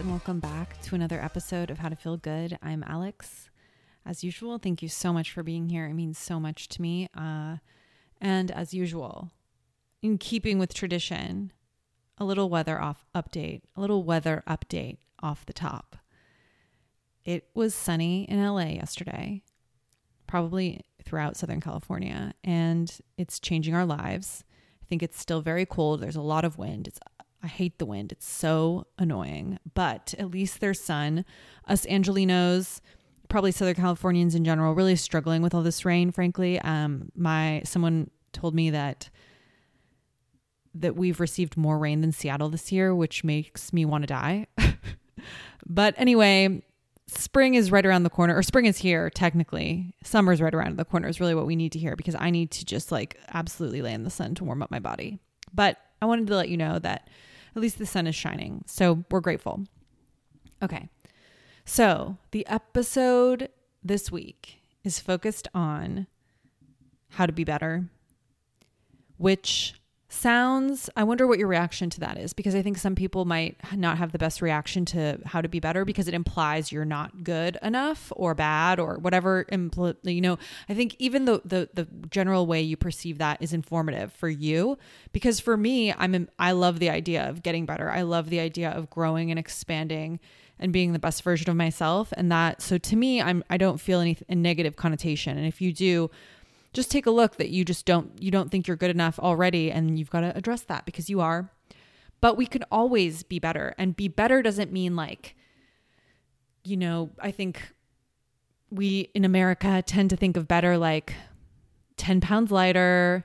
and 0.00 0.08
welcome 0.08 0.40
back 0.40 0.80
to 0.80 0.94
another 0.94 1.22
episode 1.22 1.70
of 1.70 1.76
How 1.76 1.90
to 1.90 1.94
Feel 1.94 2.16
Good. 2.16 2.56
I'm 2.62 2.82
Alex. 2.86 3.50
As 4.06 4.24
usual, 4.24 4.56
thank 4.56 4.80
you 4.80 4.88
so 4.88 5.12
much 5.12 5.30
for 5.30 5.42
being 5.42 5.68
here. 5.68 5.84
It 5.84 5.92
means 5.92 6.16
so 6.16 6.40
much 6.40 6.68
to 6.68 6.80
me. 6.80 7.10
Uh, 7.14 7.56
and 8.18 8.50
as 8.50 8.72
usual, 8.72 9.30
in 10.00 10.16
keeping 10.16 10.58
with 10.58 10.72
tradition, 10.72 11.52
a 12.16 12.24
little 12.24 12.48
weather 12.48 12.80
off 12.80 13.04
update, 13.14 13.60
a 13.76 13.82
little 13.82 14.02
weather 14.02 14.42
update 14.48 14.96
off 15.22 15.44
the 15.44 15.52
top. 15.52 15.98
It 17.26 17.48
was 17.52 17.74
sunny 17.74 18.24
in 18.24 18.42
LA 18.42 18.68
yesterday, 18.68 19.42
probably 20.26 20.80
throughout 21.04 21.36
Southern 21.36 21.60
California, 21.60 22.32
and 22.42 22.90
it's 23.18 23.38
changing 23.38 23.74
our 23.74 23.84
lives. 23.84 24.44
I 24.82 24.86
think 24.86 25.02
it's 25.02 25.20
still 25.20 25.42
very 25.42 25.66
cold. 25.66 26.00
There's 26.00 26.16
a 26.16 26.22
lot 26.22 26.46
of 26.46 26.56
wind. 26.56 26.88
It's 26.88 27.00
I 27.42 27.46
hate 27.46 27.78
the 27.78 27.86
wind. 27.86 28.12
It's 28.12 28.28
so 28.28 28.86
annoying. 28.98 29.58
But 29.74 30.14
at 30.18 30.30
least 30.30 30.60
there's 30.60 30.80
sun. 30.80 31.24
Us 31.66 31.86
Angelenos, 31.86 32.80
probably 33.28 33.52
Southern 33.52 33.74
Californians 33.74 34.34
in 34.34 34.44
general, 34.44 34.74
really 34.74 34.96
struggling 34.96 35.42
with 35.42 35.54
all 35.54 35.62
this 35.62 35.84
rain. 35.84 36.10
Frankly, 36.10 36.60
um, 36.60 37.10
my 37.14 37.62
someone 37.64 38.10
told 38.32 38.54
me 38.54 38.70
that 38.70 39.10
that 40.74 40.96
we've 40.96 41.18
received 41.18 41.56
more 41.56 41.78
rain 41.78 42.00
than 42.00 42.12
Seattle 42.12 42.48
this 42.48 42.70
year, 42.70 42.94
which 42.94 43.24
makes 43.24 43.72
me 43.72 43.84
want 43.84 44.02
to 44.02 44.06
die. 44.06 44.46
but 45.66 45.94
anyway, 45.96 46.62
spring 47.08 47.54
is 47.54 47.72
right 47.72 47.84
around 47.84 48.04
the 48.04 48.10
corner, 48.10 48.36
or 48.36 48.42
spring 48.42 48.66
is 48.66 48.78
here 48.78 49.10
technically. 49.10 49.94
Summer's 50.04 50.40
right 50.40 50.54
around 50.54 50.76
the 50.76 50.84
corner 50.84 51.08
is 51.08 51.20
really 51.20 51.34
what 51.34 51.46
we 51.46 51.56
need 51.56 51.72
to 51.72 51.78
hear 51.78 51.96
because 51.96 52.14
I 52.18 52.30
need 52.30 52.50
to 52.52 52.64
just 52.64 52.92
like 52.92 53.18
absolutely 53.28 53.82
lay 53.82 53.94
in 53.94 54.04
the 54.04 54.10
sun 54.10 54.34
to 54.36 54.44
warm 54.44 54.62
up 54.62 54.70
my 54.70 54.78
body. 54.78 55.18
But 55.52 55.78
I 56.00 56.06
wanted 56.06 56.28
to 56.28 56.36
let 56.36 56.48
you 56.48 56.56
know 56.56 56.78
that 56.78 57.08
at 57.54 57.62
least 57.62 57.78
the 57.78 57.86
sun 57.86 58.06
is 58.06 58.14
shining. 58.14 58.64
So 58.66 59.04
we're 59.10 59.20
grateful. 59.20 59.64
Okay. 60.62 60.88
So 61.64 62.16
the 62.30 62.46
episode 62.46 63.48
this 63.82 64.10
week 64.10 64.58
is 64.84 64.98
focused 64.98 65.48
on 65.54 66.06
how 67.10 67.26
to 67.26 67.32
be 67.32 67.44
better, 67.44 67.88
which 69.16 69.79
sounds 70.12 70.90
i 70.96 71.04
wonder 71.04 71.26
what 71.26 71.38
your 71.38 71.46
reaction 71.46 71.88
to 71.88 72.00
that 72.00 72.18
is 72.18 72.32
because 72.32 72.54
i 72.54 72.60
think 72.60 72.76
some 72.76 72.94
people 72.96 73.24
might 73.24 73.56
not 73.76 73.96
have 73.96 74.10
the 74.10 74.18
best 74.18 74.42
reaction 74.42 74.84
to 74.84 75.18
how 75.24 75.40
to 75.40 75.48
be 75.48 75.60
better 75.60 75.84
because 75.84 76.08
it 76.08 76.14
implies 76.14 76.72
you're 76.72 76.84
not 76.84 77.22
good 77.22 77.56
enough 77.62 78.12
or 78.16 78.34
bad 78.34 78.80
or 78.80 78.98
whatever 78.98 79.46
you 80.02 80.20
know 80.20 80.36
i 80.68 80.74
think 80.74 80.96
even 80.98 81.26
the, 81.26 81.40
the 81.44 81.68
the 81.74 81.86
general 82.10 82.46
way 82.46 82.60
you 82.60 82.76
perceive 82.76 83.18
that 83.18 83.40
is 83.40 83.52
informative 83.52 84.12
for 84.12 84.28
you 84.28 84.76
because 85.12 85.38
for 85.38 85.56
me 85.56 85.92
i'm 85.94 86.28
i 86.38 86.50
love 86.50 86.80
the 86.80 86.90
idea 86.90 87.28
of 87.28 87.42
getting 87.42 87.64
better. 87.64 87.90
I 87.90 88.02
love 88.02 88.30
the 88.30 88.40
idea 88.40 88.70
of 88.70 88.90
growing 88.90 89.30
and 89.30 89.38
expanding 89.38 90.20
and 90.58 90.72
being 90.72 90.92
the 90.92 90.98
best 90.98 91.22
version 91.22 91.48
of 91.48 91.56
myself 91.56 92.12
and 92.16 92.30
that 92.30 92.60
so 92.60 92.76
to 92.76 92.96
me 92.96 93.22
i'm 93.22 93.42
i 93.48 93.56
don't 93.56 93.78
feel 93.78 94.00
any 94.00 94.18
negative 94.28 94.76
connotation 94.76 95.38
and 95.38 95.46
if 95.46 95.60
you 95.60 95.72
do 95.72 96.10
just 96.72 96.90
take 96.90 97.06
a 97.06 97.10
look 97.10 97.36
that 97.36 97.50
you 97.50 97.64
just 97.64 97.84
don't 97.86 98.20
you 98.22 98.30
don't 98.30 98.50
think 98.50 98.68
you're 98.68 98.76
good 98.76 98.90
enough 98.90 99.18
already 99.18 99.70
and 99.70 99.98
you've 99.98 100.10
got 100.10 100.20
to 100.20 100.36
address 100.36 100.62
that 100.62 100.84
because 100.84 101.10
you 101.10 101.20
are. 101.20 101.50
But 102.20 102.36
we 102.36 102.46
can 102.46 102.64
always 102.70 103.22
be 103.22 103.38
better 103.38 103.74
and 103.78 103.96
be 103.96 104.08
better 104.08 104.42
doesn't 104.42 104.72
mean 104.72 104.94
like 104.94 105.36
you 106.62 106.76
know 106.76 107.08
i 107.18 107.30
think 107.30 107.72
we 108.70 109.08
in 109.14 109.24
america 109.24 109.82
tend 109.86 110.10
to 110.10 110.16
think 110.16 110.36
of 110.36 110.46
better 110.46 110.76
like 110.76 111.14
10 111.96 112.20
pounds 112.20 112.50
lighter 112.50 113.24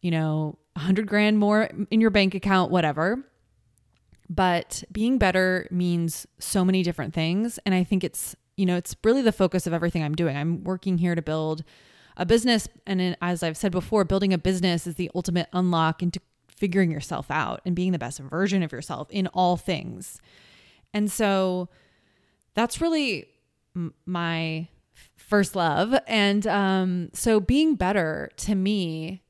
you 0.00 0.10
know 0.10 0.58
100 0.74 1.06
grand 1.06 1.38
more 1.38 1.68
in 1.90 2.00
your 2.00 2.10
bank 2.10 2.34
account 2.34 2.70
whatever. 2.70 3.24
But 4.28 4.84
being 4.92 5.18
better 5.18 5.66
means 5.70 6.26
so 6.38 6.64
many 6.64 6.82
different 6.82 7.14
things 7.14 7.58
and 7.66 7.74
i 7.74 7.84
think 7.84 8.04
it's 8.04 8.36
you 8.56 8.64
know 8.64 8.76
it's 8.76 8.94
really 9.04 9.22
the 9.22 9.32
focus 9.32 9.66
of 9.66 9.72
everything 9.72 10.02
i'm 10.02 10.14
doing. 10.14 10.36
I'm 10.36 10.64
working 10.64 10.98
here 10.98 11.14
to 11.14 11.22
build 11.22 11.64
a 12.20 12.26
business 12.26 12.68
and 12.86 13.16
as 13.20 13.42
i've 13.42 13.56
said 13.56 13.72
before 13.72 14.04
building 14.04 14.32
a 14.32 14.38
business 14.38 14.86
is 14.86 14.94
the 14.94 15.10
ultimate 15.14 15.48
unlock 15.52 16.02
into 16.02 16.20
figuring 16.60 16.90
yourself 16.90 17.30
out 17.30 17.62
and 17.64 17.74
being 17.74 17.90
the 17.90 17.98
best 17.98 18.18
version 18.18 18.62
of 18.62 18.70
yourself 18.70 19.10
in 19.10 19.26
all 19.28 19.56
things. 19.56 20.20
And 20.92 21.10
so 21.10 21.70
that's 22.54 22.82
really 22.82 23.28
m- 23.74 23.94
my 24.04 24.68
first 25.16 25.56
love. 25.56 25.98
And 26.06 26.46
um, 26.46 27.08
so 27.14 27.40
being 27.40 27.76
better 27.76 28.30
to 28.36 28.54
me 28.54 29.22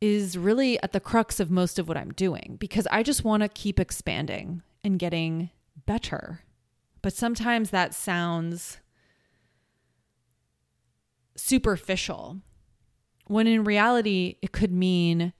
is 0.00 0.38
really 0.38 0.82
at 0.82 0.92
the 0.92 1.00
crux 1.00 1.40
of 1.40 1.50
most 1.50 1.78
of 1.78 1.88
what 1.88 1.96
i'm 1.96 2.12
doing 2.12 2.58
because 2.60 2.86
i 2.90 3.02
just 3.02 3.24
want 3.24 3.42
to 3.42 3.48
keep 3.48 3.80
expanding 3.80 4.60
and 4.84 4.98
getting 4.98 5.48
better. 5.86 6.42
But 7.00 7.14
sometimes 7.14 7.70
that 7.70 7.94
sounds 7.94 8.76
superficial 11.36 12.40
when 13.26 13.46
in 13.46 13.64
reality 13.64 14.36
it 14.42 14.52
could 14.52 14.72
mean 14.72 15.32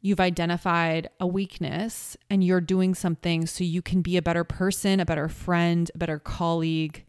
you've 0.00 0.20
identified 0.20 1.08
a 1.18 1.26
weakness 1.26 2.16
and 2.28 2.44
you're 2.44 2.60
doing 2.60 2.94
something 2.94 3.46
so 3.46 3.64
you 3.64 3.80
can 3.80 4.02
be 4.02 4.16
a 4.16 4.22
better 4.22 4.44
person, 4.44 5.00
a 5.00 5.06
better 5.06 5.28
friend, 5.28 5.90
a 5.94 5.98
better 5.98 6.18
colleague 6.18 7.04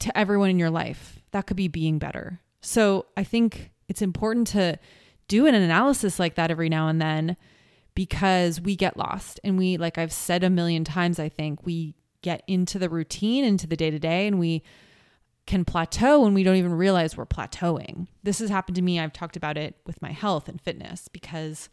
to 0.00 0.16
everyone 0.18 0.50
in 0.50 0.58
your 0.58 0.70
life. 0.70 1.20
That 1.30 1.46
could 1.46 1.56
be 1.56 1.68
being 1.68 1.98
better. 1.98 2.40
So 2.60 3.06
I 3.16 3.24
think 3.24 3.70
it's 3.88 4.02
important 4.02 4.48
to 4.48 4.78
do 5.28 5.46
an 5.46 5.54
analysis 5.54 6.18
like 6.18 6.34
that 6.34 6.50
every 6.50 6.68
now 6.68 6.88
and 6.88 7.00
then 7.00 7.36
because 7.94 8.60
we 8.60 8.74
get 8.74 8.96
lost 8.96 9.38
and 9.44 9.56
we, 9.56 9.76
like 9.76 9.98
I've 9.98 10.12
said 10.12 10.42
a 10.42 10.50
million 10.50 10.82
times, 10.82 11.18
I 11.18 11.28
think 11.28 11.64
we 11.64 11.94
get 12.22 12.42
into 12.46 12.78
the 12.78 12.88
routine, 12.88 13.44
into 13.44 13.66
the 13.66 13.76
day 13.76 13.90
to 13.90 13.98
day, 13.98 14.26
and 14.26 14.38
we 14.38 14.62
can 15.46 15.64
plateau 15.64 16.24
and 16.24 16.34
we 16.34 16.42
don't 16.42 16.56
even 16.56 16.74
realize 16.74 17.16
we're 17.16 17.26
plateauing. 17.26 18.06
This 18.22 18.38
has 18.38 18.50
happened 18.50 18.76
to 18.76 18.82
me. 18.82 19.00
I've 19.00 19.12
talked 19.12 19.36
about 19.36 19.56
it 19.56 19.76
with 19.86 20.00
my 20.00 20.12
health 20.12 20.48
and 20.48 20.60
fitness 20.60 21.08
because 21.08 21.68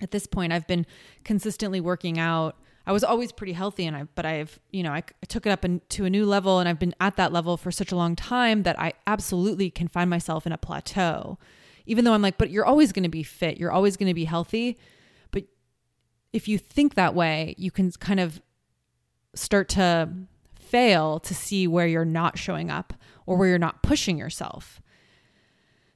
at 0.00 0.12
this 0.12 0.26
point 0.26 0.52
I've 0.52 0.66
been 0.66 0.86
consistently 1.24 1.80
working 1.80 2.18
out. 2.18 2.56
I 2.86 2.92
was 2.92 3.04
always 3.04 3.32
pretty 3.32 3.52
healthy 3.52 3.84
and 3.84 3.96
I 3.96 4.04
but 4.14 4.24
I've, 4.24 4.60
you 4.70 4.82
know, 4.82 4.92
I, 4.92 4.98
I 4.98 5.26
took 5.26 5.44
it 5.44 5.50
up 5.50 5.64
in, 5.64 5.82
to 5.90 6.04
a 6.04 6.10
new 6.10 6.24
level 6.24 6.60
and 6.60 6.68
I've 6.68 6.78
been 6.78 6.94
at 7.00 7.16
that 7.16 7.32
level 7.32 7.56
for 7.56 7.72
such 7.72 7.90
a 7.90 7.96
long 7.96 8.14
time 8.14 8.62
that 8.62 8.78
I 8.78 8.92
absolutely 9.06 9.70
can 9.70 9.88
find 9.88 10.08
myself 10.08 10.46
in 10.46 10.52
a 10.52 10.58
plateau. 10.58 11.38
Even 11.84 12.04
though 12.04 12.12
I'm 12.12 12.22
like, 12.22 12.38
but 12.38 12.50
you're 12.50 12.64
always 12.64 12.92
going 12.92 13.02
to 13.02 13.08
be 13.08 13.22
fit, 13.22 13.58
you're 13.58 13.72
always 13.72 13.96
going 13.96 14.08
to 14.08 14.14
be 14.14 14.24
healthy. 14.24 14.78
But 15.32 15.44
if 16.32 16.46
you 16.46 16.58
think 16.58 16.94
that 16.94 17.14
way, 17.14 17.54
you 17.58 17.70
can 17.70 17.90
kind 17.92 18.20
of 18.20 18.40
start 19.34 19.68
to 19.70 20.10
fail 20.70 21.18
to 21.20 21.34
see 21.34 21.66
where 21.66 21.86
you're 21.86 22.04
not 22.04 22.38
showing 22.38 22.70
up 22.70 22.94
or 23.26 23.36
where 23.36 23.48
you're 23.48 23.58
not 23.58 23.82
pushing 23.82 24.18
yourself. 24.18 24.80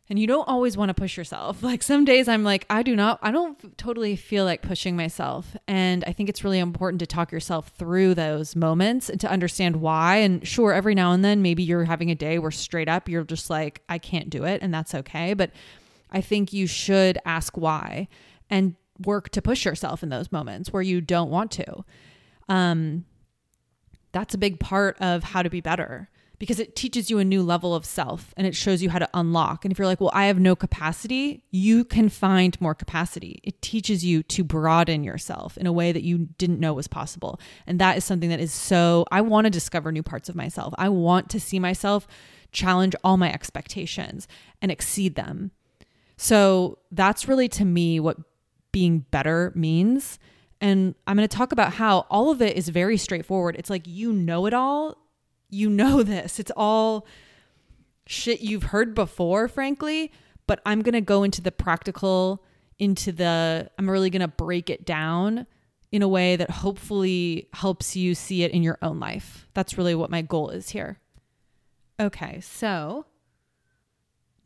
And 0.09 0.19
you 0.19 0.27
don't 0.27 0.47
always 0.47 0.77
want 0.77 0.91
to 0.91 0.95
push 0.95 1.17
yourself. 1.17 1.63
Like 1.73 1.83
some 1.83 2.05
days 2.05 2.29
I'm 2.29 2.45
like, 2.45 2.67
I 2.69 2.83
do 2.83 2.95
not, 2.95 3.19
I 3.23 3.31
don't 3.31 3.79
totally 3.79 4.15
feel 4.15 4.45
like 4.45 4.61
pushing 4.61 4.95
myself. 4.95 5.57
And 5.67 6.05
I 6.05 6.13
think 6.13 6.29
it's 6.29 6.45
really 6.45 6.59
important 6.59 7.01
to 7.01 7.07
talk 7.07 7.33
yourself 7.33 7.69
through 7.79 8.15
those 8.15 8.55
moments 8.55 9.09
and 9.09 9.19
to 9.21 9.31
understand 9.31 9.77
why. 9.77 10.17
And 10.17 10.47
sure, 10.47 10.75
every 10.75 10.95
now 10.95 11.13
and 11.13 11.25
then, 11.25 11.41
maybe 11.41 11.63
you're 11.63 11.85
having 11.85 12.11
a 12.11 12.15
day 12.15 12.39
where 12.39 12.51
straight 12.51 12.89
up 12.89 13.09
you're 13.09 13.25
just 13.25 13.49
like, 13.49 13.83
I 13.89 13.99
can't 13.99 14.29
do 14.29 14.45
it. 14.45 14.61
And 14.61 14.75
that's 14.75 14.95
okay. 14.95 15.33
But 15.33 15.51
I 16.11 16.21
think 16.21 16.53
you 16.53 16.67
should 16.67 17.19
ask 17.25 17.57
why 17.57 18.09
and 18.51 18.75
work 19.07 19.31
to 19.31 19.41
push 19.41 19.65
yourself 19.65 20.03
in 20.03 20.11
those 20.11 20.31
moments 20.31 20.73
where 20.73 20.83
you 20.83 21.01
don't 21.01 21.31
want 21.31 21.51
to. 21.53 21.85
Um, 22.49 23.07
that's 24.13 24.35
a 24.35 24.39
big 24.39 24.61
part 24.61 24.97
of 25.01 25.25
how 25.25 25.43
to 25.43 25.51
be 25.51 25.61
better 25.61 26.09
because 26.43 26.59
it 26.59 26.75
teaches 26.75 27.09
you 27.09 27.21
a 27.21 27.25
new 27.25 27.41
level 27.41 27.73
of 27.73 27.85
self 27.85 28.35
and 28.37 28.49
it 28.49 28.57
shows 28.57 28.83
you 28.83 28.91
how 28.91 28.99
to 28.99 29.09
unlock. 29.15 29.65
And 29.65 29.71
if 29.71 29.79
you're 29.79 29.87
like, 29.87 30.01
well, 30.01 30.11
I 30.13 30.25
have 30.25 30.41
no 30.41 30.57
capacity, 30.57 31.45
you 31.53 31.85
can 31.85 32.09
find 32.09 32.61
more 32.61 32.75
capacity. 32.75 33.39
It 33.45 33.63
teaches 33.63 34.05
you 34.05 34.25
to 34.25 34.43
broaden 34.43 35.05
yourself 35.05 35.57
in 35.57 35.69
a 35.69 35.73
way 35.73 35.93
that 35.93 36.03
you 36.03 36.31
didn't 36.39 36.59
know 36.59 36.73
was 36.75 36.89
possible. 36.89 37.39
And 37.65 37.79
that 37.79 37.97
is 37.97 38.05
something 38.05 38.29
that 38.31 38.41
is 38.41 38.51
so, 38.51 39.07
I 39.13 39.21
want 39.21 39.45
to 39.45 39.51
discover 39.51 39.93
new 39.93 40.03
parts 40.03 40.29
of 40.29 40.35
myself. 40.35 40.75
I 40.77 40.89
want 40.89 41.31
to 41.31 41.39
see 41.39 41.61
myself 41.61 42.09
challenge 42.51 42.97
all 43.05 43.17
my 43.17 43.33
expectations 43.33 44.27
and 44.61 44.73
exceed 44.73 45.15
them. 45.15 45.53
So 46.17 46.79
that's 46.91 47.29
really 47.29 47.49
to 47.51 47.65
me 47.65 48.01
what 48.01 48.17
being 48.73 49.07
better 49.13 49.53
means. 49.55 50.19
And 50.63 50.95
I'm 51.09 51.17
going 51.17 51.29
to 51.29 51.37
talk 51.37 51.51
about 51.51 51.75
how 51.75 52.07
all 52.09 52.31
of 52.31 52.41
it 52.41 52.57
is 52.57 52.69
very 52.69 52.97
straightforward. 52.97 53.57
It's 53.59 53.69
like 53.69 53.83
you 53.85 54.13
know 54.13 54.47
it 54.47 54.55
all. 54.55 54.97
You 55.51 55.69
know 55.69 56.03
this. 56.05 56.39
It's 56.39 56.53
all 56.57 57.05
shit 58.07 58.41
you've 58.41 58.63
heard 58.63 58.95
before, 58.95 59.49
frankly. 59.49 60.13
But 60.47 60.61
I'm 60.65 60.81
going 60.81 60.95
to 60.95 61.01
go 61.01 61.25
into 61.25 61.43
the 61.43 61.51
practical, 61.51 62.45
into 62.79 63.11
the, 63.11 63.71
I'm 63.77 63.91
really 63.91 64.09
going 64.09 64.23
to 64.23 64.29
break 64.29 64.71
it 64.71 64.87
down 64.87 65.47
in 65.91 66.01
a 66.01 66.09
way 66.09 66.37
that 66.37 66.49
hopefully 66.49 67.49
helps 67.53 67.97
you 67.97 68.15
see 68.15 68.45
it 68.45 68.53
in 68.53 68.63
your 68.63 68.79
own 68.83 69.01
life. 69.01 69.49
That's 69.55 69.77
really 69.77 69.97
what 69.97 70.11
my 70.11 70.23
goal 70.23 70.51
is 70.51 70.71
here. 70.71 71.01
Okay, 72.01 72.41
so 72.41 73.07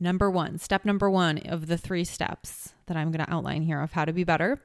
number 0.01 0.31
one, 0.31 0.59
step 0.59 0.85
number 0.85 1.11
one 1.11 1.39
of 1.39 1.67
the 1.67 1.79
three 1.79 2.05
steps 2.05 2.73
that 2.87 2.97
I'm 2.97 3.13
going 3.13 3.25
to 3.25 3.33
outline 3.33 3.63
here 3.63 3.81
of 3.83 3.93
how 3.93 4.07
to 4.07 4.13
be 4.13 4.25
better 4.25 4.61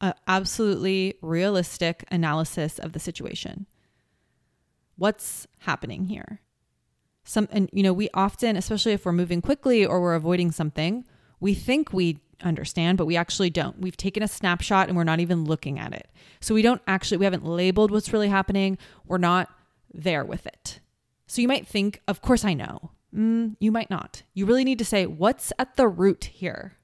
an 0.00 0.14
absolutely 0.26 1.14
realistic 1.20 2.04
analysis 2.10 2.78
of 2.78 2.92
the 2.92 3.00
situation. 3.00 3.66
What's 4.96 5.46
happening 5.60 6.06
here? 6.06 6.40
Some 7.24 7.48
and 7.52 7.68
you 7.72 7.82
know, 7.82 7.92
we 7.92 8.08
often, 8.14 8.56
especially 8.56 8.92
if 8.92 9.04
we're 9.04 9.12
moving 9.12 9.42
quickly 9.42 9.84
or 9.84 10.00
we're 10.00 10.14
avoiding 10.14 10.50
something, 10.50 11.04
we 11.38 11.54
think 11.54 11.92
we 11.92 12.18
understand, 12.42 12.98
but 12.98 13.06
we 13.06 13.16
actually 13.16 13.50
don't. 13.50 13.78
We've 13.80 13.96
taken 13.96 14.22
a 14.22 14.28
snapshot 14.28 14.88
and 14.88 14.96
we're 14.96 15.04
not 15.04 15.20
even 15.20 15.44
looking 15.44 15.78
at 15.78 15.92
it. 15.92 16.08
So 16.40 16.54
we 16.54 16.62
don't 16.62 16.82
actually 16.86 17.18
we 17.18 17.24
haven't 17.24 17.44
labeled 17.44 17.90
what's 17.90 18.12
really 18.12 18.28
happening. 18.28 18.78
We're 19.06 19.18
not 19.18 19.50
there 19.92 20.24
with 20.24 20.46
it. 20.46 20.80
So 21.26 21.42
you 21.42 21.48
might 21.48 21.66
think, 21.66 22.00
of 22.08 22.22
course 22.22 22.44
I 22.44 22.54
know. 22.54 22.92
Mm, 23.14 23.56
you 23.60 23.72
might 23.72 23.90
not. 23.90 24.22
You 24.34 24.46
really 24.46 24.64
need 24.64 24.78
to 24.78 24.84
say, 24.84 25.06
what's 25.06 25.52
at 25.58 25.76
the 25.76 25.88
root 25.88 26.24
here? 26.24 26.76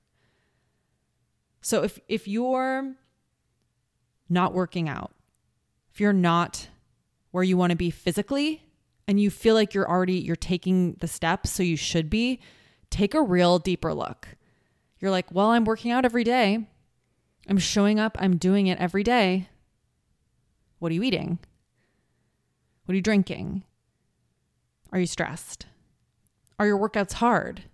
So 1.61 1.83
if 1.83 1.99
if 2.09 2.29
you're 2.29 2.95
not 4.29 4.55
working 4.55 4.89
out, 4.89 5.13
if 5.93 6.01
you're 6.01 6.13
not 6.13 6.69
where 7.31 7.45
you 7.45 7.57
want 7.57 7.71
to 7.71 7.77
be 7.77 7.91
physically 7.91 8.63
and 9.07 9.21
you 9.21 9.31
feel 9.31 9.55
like 9.55 9.75
you're 9.75 9.89
already 9.89 10.15
you're 10.15 10.37
taking 10.37 10.95
the 11.01 11.09
steps 11.09 11.51
so 11.51 11.63
you 11.63 11.77
should 11.77 12.11
be, 12.11 12.41
take 12.91 13.15
a 13.15 13.23
real 13.23 13.59
deeper 13.59 13.95
look. 13.95 14.29
You're 14.99 15.11
like, 15.11 15.31
"Well, 15.31 15.51
I'm 15.51 15.65
working 15.65 15.91
out 15.91 16.05
every 16.05 16.25
day. 16.25 16.67
I'm 17.49 17.59
showing 17.59 18.01
up, 18.01 18.17
I'm 18.19 18.37
doing 18.37 18.67
it 18.67 18.79
every 18.79 19.03
day. 19.03 19.49
What 20.79 20.91
are 20.91 20.95
you 20.95 21.03
eating? 21.03 21.39
What 22.85 22.93
are 22.93 22.97
you 22.97 23.03
drinking? 23.03 23.65
Are 24.93 24.99
you 24.99 25.07
stressed? 25.07 25.67
Are 26.59 26.67
your 26.67 26.79
workouts 26.79 27.15
hard? 27.15 27.65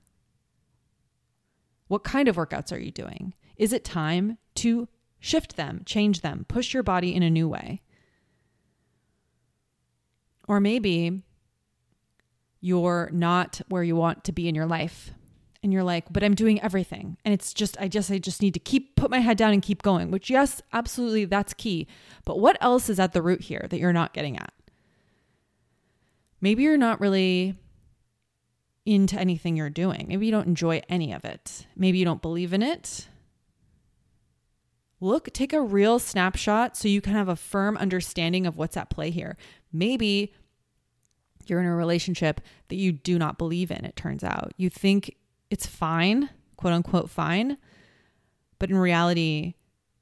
What 1.88 2.04
kind 2.04 2.28
of 2.28 2.36
workouts 2.36 2.72
are 2.72 2.78
you 2.78 2.90
doing? 2.90 3.34
Is 3.56 3.72
it 3.72 3.84
time 3.84 4.38
to 4.56 4.88
shift 5.22 5.56
them, 5.56 5.82
change 5.86 6.20
them, 6.20 6.44
push 6.48 6.74
your 6.74 6.82
body 6.82 7.14
in 7.14 7.22
a 7.22 7.30
new 7.30 7.48
way? 7.48 7.80
Or 10.48 10.60
maybe 10.60 11.22
you're 12.60 13.08
not 13.12 13.60
where 13.68 13.84
you 13.84 13.96
want 13.96 14.24
to 14.24 14.32
be 14.32 14.48
in 14.48 14.54
your 14.54 14.66
life 14.66 15.12
and 15.62 15.72
you're 15.72 15.84
like 15.84 16.12
but 16.12 16.24
i'm 16.24 16.34
doing 16.34 16.60
everything. 16.60 17.16
And 17.24 17.32
it's 17.32 17.54
just 17.54 17.80
i 17.80 17.86
just 17.86 18.10
i 18.10 18.18
just 18.18 18.42
need 18.42 18.54
to 18.54 18.60
keep 18.60 18.96
put 18.96 19.10
my 19.10 19.20
head 19.20 19.36
down 19.36 19.52
and 19.52 19.62
keep 19.62 19.82
going 19.82 20.10
which 20.10 20.28
yes 20.28 20.60
absolutely 20.72 21.24
that's 21.24 21.54
key. 21.54 21.86
But 22.24 22.40
what 22.40 22.58
else 22.60 22.90
is 22.90 22.98
at 22.98 23.12
the 23.12 23.22
root 23.22 23.42
here 23.42 23.66
that 23.70 23.78
you're 23.78 23.92
not 23.92 24.12
getting 24.12 24.36
at? 24.36 24.52
Maybe 26.40 26.64
you're 26.64 26.76
not 26.76 27.00
really 27.00 27.54
into 28.84 29.16
anything 29.16 29.56
you're 29.56 29.70
doing. 29.70 30.06
Maybe 30.08 30.26
you 30.26 30.32
don't 30.32 30.48
enjoy 30.48 30.82
any 30.88 31.12
of 31.12 31.24
it. 31.24 31.68
Maybe 31.76 31.98
you 31.98 32.04
don't 32.04 32.20
believe 32.20 32.52
in 32.52 32.62
it 32.62 33.06
look 35.02 35.32
take 35.32 35.52
a 35.52 35.60
real 35.60 35.98
snapshot 35.98 36.76
so 36.76 36.88
you 36.88 37.00
can 37.00 37.12
have 37.12 37.28
a 37.28 37.36
firm 37.36 37.76
understanding 37.76 38.46
of 38.46 38.56
what's 38.56 38.76
at 38.76 38.88
play 38.88 39.10
here 39.10 39.36
maybe 39.72 40.32
you're 41.48 41.60
in 41.60 41.66
a 41.66 41.74
relationship 41.74 42.40
that 42.68 42.76
you 42.76 42.92
do 42.92 43.18
not 43.18 43.38
believe 43.38 43.70
in, 43.70 43.84
it 43.84 43.96
turns 43.96 44.24
out. 44.24 44.52
You 44.56 44.70
think 44.70 45.16
it's 45.50 45.66
fine, 45.66 46.30
quote 46.56 46.72
unquote, 46.72 47.10
fine. 47.10 47.58
But 48.58 48.70
in 48.70 48.76
reality, 48.76 49.54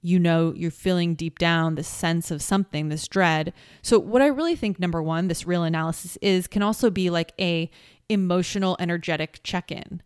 you 0.02 0.19
know, 0.19 0.52
you're 0.55 0.70
feeling 0.70 1.14
deep 1.14 1.38
down 1.38 1.75
this 1.75 1.88
sense 1.88 2.31
of 2.31 2.43
something, 2.43 2.88
this 2.88 3.08
dread. 3.08 3.53
So, 3.82 3.99
what 3.99 4.23
I 4.23 4.26
really 4.26 4.56
think, 4.56 4.79
number 4.79 5.03
one, 5.03 5.29
this 5.29 5.46
real 5.46 5.62
analysis 5.62 6.17
is 6.23 6.46
can 6.46 6.62
also 6.62 6.91
be 6.91 7.11
like 7.11 7.32
a 7.38 7.70
emotional, 8.08 8.76
energetic 8.79 9.41
check 9.43 9.70
in. 9.70 10.03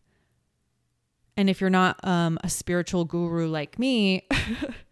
And 1.36 1.50
if 1.50 1.60
you're 1.60 1.70
not 1.70 2.04
um, 2.06 2.38
a 2.44 2.48
spiritual 2.48 3.04
guru 3.04 3.48
like 3.48 3.78
me, 3.78 4.26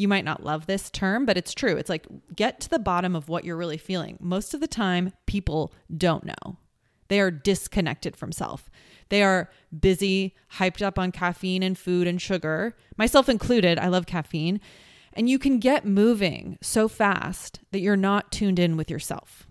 You 0.00 0.08
might 0.08 0.24
not 0.24 0.42
love 0.42 0.64
this 0.64 0.88
term, 0.88 1.26
but 1.26 1.36
it's 1.36 1.52
true. 1.52 1.76
It's 1.76 1.90
like 1.90 2.06
get 2.34 2.58
to 2.60 2.70
the 2.70 2.78
bottom 2.78 3.14
of 3.14 3.28
what 3.28 3.44
you're 3.44 3.54
really 3.54 3.76
feeling. 3.76 4.16
Most 4.18 4.54
of 4.54 4.60
the 4.60 4.66
time, 4.66 5.12
people 5.26 5.74
don't 5.94 6.24
know. 6.24 6.56
They 7.08 7.20
are 7.20 7.30
disconnected 7.30 8.16
from 8.16 8.32
self. 8.32 8.70
They 9.10 9.22
are 9.22 9.50
busy, 9.78 10.34
hyped 10.54 10.80
up 10.80 10.98
on 10.98 11.12
caffeine 11.12 11.62
and 11.62 11.76
food 11.76 12.06
and 12.06 12.22
sugar, 12.22 12.74
myself 12.96 13.28
included. 13.28 13.78
I 13.78 13.88
love 13.88 14.06
caffeine. 14.06 14.62
And 15.12 15.28
you 15.28 15.38
can 15.38 15.58
get 15.58 15.84
moving 15.84 16.56
so 16.62 16.88
fast 16.88 17.60
that 17.70 17.80
you're 17.80 17.94
not 17.94 18.32
tuned 18.32 18.58
in 18.58 18.78
with 18.78 18.90
yourself. 18.90 19.46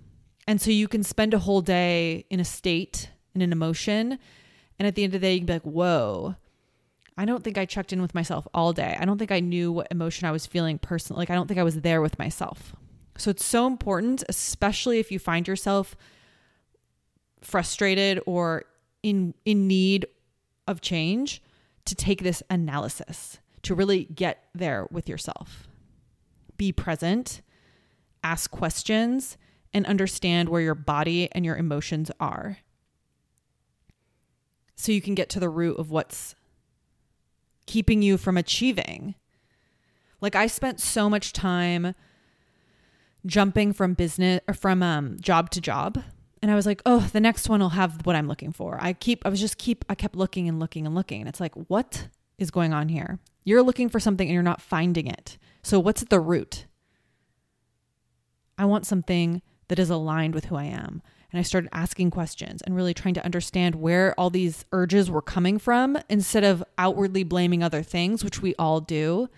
And 0.48 0.60
so 0.60 0.72
you 0.72 0.88
can 0.88 1.04
spend 1.04 1.36
a 1.36 1.40
whole 1.40 1.62
day 1.62 2.26
in 2.32 2.40
a 2.40 2.46
state, 2.46 3.12
in 3.36 3.44
an 3.44 3.52
emotion. 3.52 4.18
And 4.80 4.88
at 4.88 4.96
the 4.96 5.04
end 5.04 5.14
of 5.14 5.22
the 5.22 5.28
day, 5.28 5.34
you 5.34 5.42
can 5.42 5.46
be 5.46 5.54
like, 5.54 5.62
whoa, 5.62 6.38
I 7.20 7.26
don't 7.26 7.44
think 7.44 7.58
I 7.58 7.66
checked 7.66 7.92
in 7.92 8.02
with 8.02 8.16
myself 8.16 8.48
all 8.54 8.72
day. 8.72 8.96
I 8.98 9.04
don't 9.04 9.18
think 9.18 9.30
I 9.30 9.42
knew 9.42 9.74
what 9.74 9.90
emotion 9.92 10.26
I 10.26 10.32
was 10.32 10.46
feeling 10.46 10.80
personally. 10.80 11.20
Like, 11.20 11.30
I 11.30 11.36
don't 11.36 11.48
think 11.48 11.60
I 11.60 11.64
was 11.64 11.82
there 11.82 12.02
with 12.02 12.18
myself. 12.18 12.74
So 13.18 13.30
it's 13.30 13.44
so 13.44 13.68
important, 13.68 14.24
especially 14.30 15.00
if 15.00 15.12
you 15.12 15.20
find 15.20 15.46
yourself 15.46 15.98
frustrated 17.42 18.22
or 18.26 18.64
in 19.04 19.34
in 19.44 19.68
need 19.68 20.06
of 20.66 20.80
change, 20.80 21.44
to 21.84 21.94
take 21.94 22.24
this 22.24 22.42
analysis, 22.50 23.40
to 23.64 23.76
really 23.76 24.06
get 24.06 24.46
there 24.56 24.88
with 24.90 25.10
yourself. 25.10 25.68
Be 26.56 26.72
present, 26.72 27.42
ask 28.24 28.50
questions, 28.50 29.38
and 29.74 29.86
understand 29.86 30.48
where 30.48 30.62
your 30.62 30.74
body 30.74 31.28
and 31.34 31.44
your 31.44 31.58
emotions 31.58 32.12
are. 32.18 32.60
So 34.78 34.94
you 34.94 35.02
can 35.02 35.16
get 35.16 35.28
to 35.32 35.42
the 35.42 35.50
root 35.50 35.78
of 35.78 35.92
what's 35.92 36.36
keeping 37.70 38.02
you 38.02 38.18
from 38.18 38.36
achieving. 38.36 39.16
Like 40.22 40.36
I 40.36 40.48
spent 40.48 40.80
so 40.80 41.10
much 41.10 41.32
time 41.32 41.94
jumping 43.26 43.74
from 43.74 43.94
business 43.94 44.42
or 44.48 44.54
from 44.54 44.82
um, 44.82 45.18
job 45.20 45.52
to 45.52 45.62
job 45.62 46.04
and 46.42 46.50
I 46.50 46.56
was 46.56 46.66
like, 46.66 46.82
"Oh, 46.86 47.10
the 47.12 47.20
next 47.20 47.50
one 47.50 47.60
will 47.60 47.70
have 47.70 48.06
what 48.06 48.16
I'm 48.16 48.28
looking 48.28 48.52
for." 48.52 48.78
I 48.82 48.94
keep 48.94 49.26
I 49.26 49.30
was 49.30 49.40
just 49.40 49.58
keep 49.58 49.86
I 49.90 49.96
kept 49.96 50.16
looking 50.16 50.48
and 50.48 50.60
looking 50.60 50.86
and 50.86 50.96
looking 50.96 51.22
and 51.22 51.30
it's 51.30 51.40
like, 51.40 51.54
"What 51.68 52.08
is 52.38 52.52
going 52.52 52.74
on 52.74 52.90
here?" 52.90 53.20
You're 53.44 53.64
looking 53.64 53.90
for 53.90 54.00
something 54.00 54.28
and 54.28 54.34
you're 54.34 54.44
not 54.44 54.62
finding 54.62 55.08
it. 55.08 55.38
So 55.64 55.80
what's 55.80 56.02
at 56.02 56.10
the 56.10 56.20
root? 56.20 56.66
I 58.58 58.66
want 58.66 58.86
something 58.86 59.42
that 59.68 59.80
is 59.80 59.90
aligned 59.90 60.34
with 60.34 60.46
who 60.46 60.56
I 60.56 60.66
am 60.66 61.02
and 61.32 61.40
I 61.40 61.44
started 61.44 61.70
asking 61.74 62.12
questions 62.12 62.62
and 62.62 62.76
really 62.76 62.94
trying 62.94 63.14
to 63.14 63.24
understand 63.24 63.76
where 63.76 64.20
all 64.20 64.30
these 64.30 64.66
urges 64.72 65.12
were 65.12 65.22
coming 65.22 65.60
from 65.60 65.98
instead 66.10 66.44
of 66.44 66.64
outwardly 66.78 67.24
blaming 67.24 67.62
other 67.62 67.84
things, 67.84 68.24
which 68.24 68.42
we 68.42 68.56
all 68.58 68.82
do. 68.82 69.30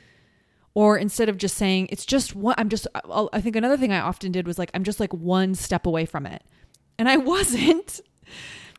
Or 0.73 0.97
instead 0.97 1.27
of 1.27 1.37
just 1.37 1.57
saying, 1.57 1.87
it's 1.89 2.05
just 2.05 2.33
what 2.33 2.57
I'm 2.57 2.69
just, 2.69 2.87
uh, 2.95 3.27
I 3.33 3.41
think 3.41 3.57
another 3.57 3.75
thing 3.75 3.91
I 3.91 3.99
often 3.99 4.31
did 4.31 4.47
was 4.47 4.57
like, 4.57 4.71
I'm 4.73 4.85
just 4.85 5.01
like 5.01 5.13
one 5.13 5.53
step 5.53 5.85
away 5.85 6.05
from 6.05 6.25
it. 6.25 6.43
And 6.97 7.09
I 7.09 7.17
wasn't. 7.17 7.99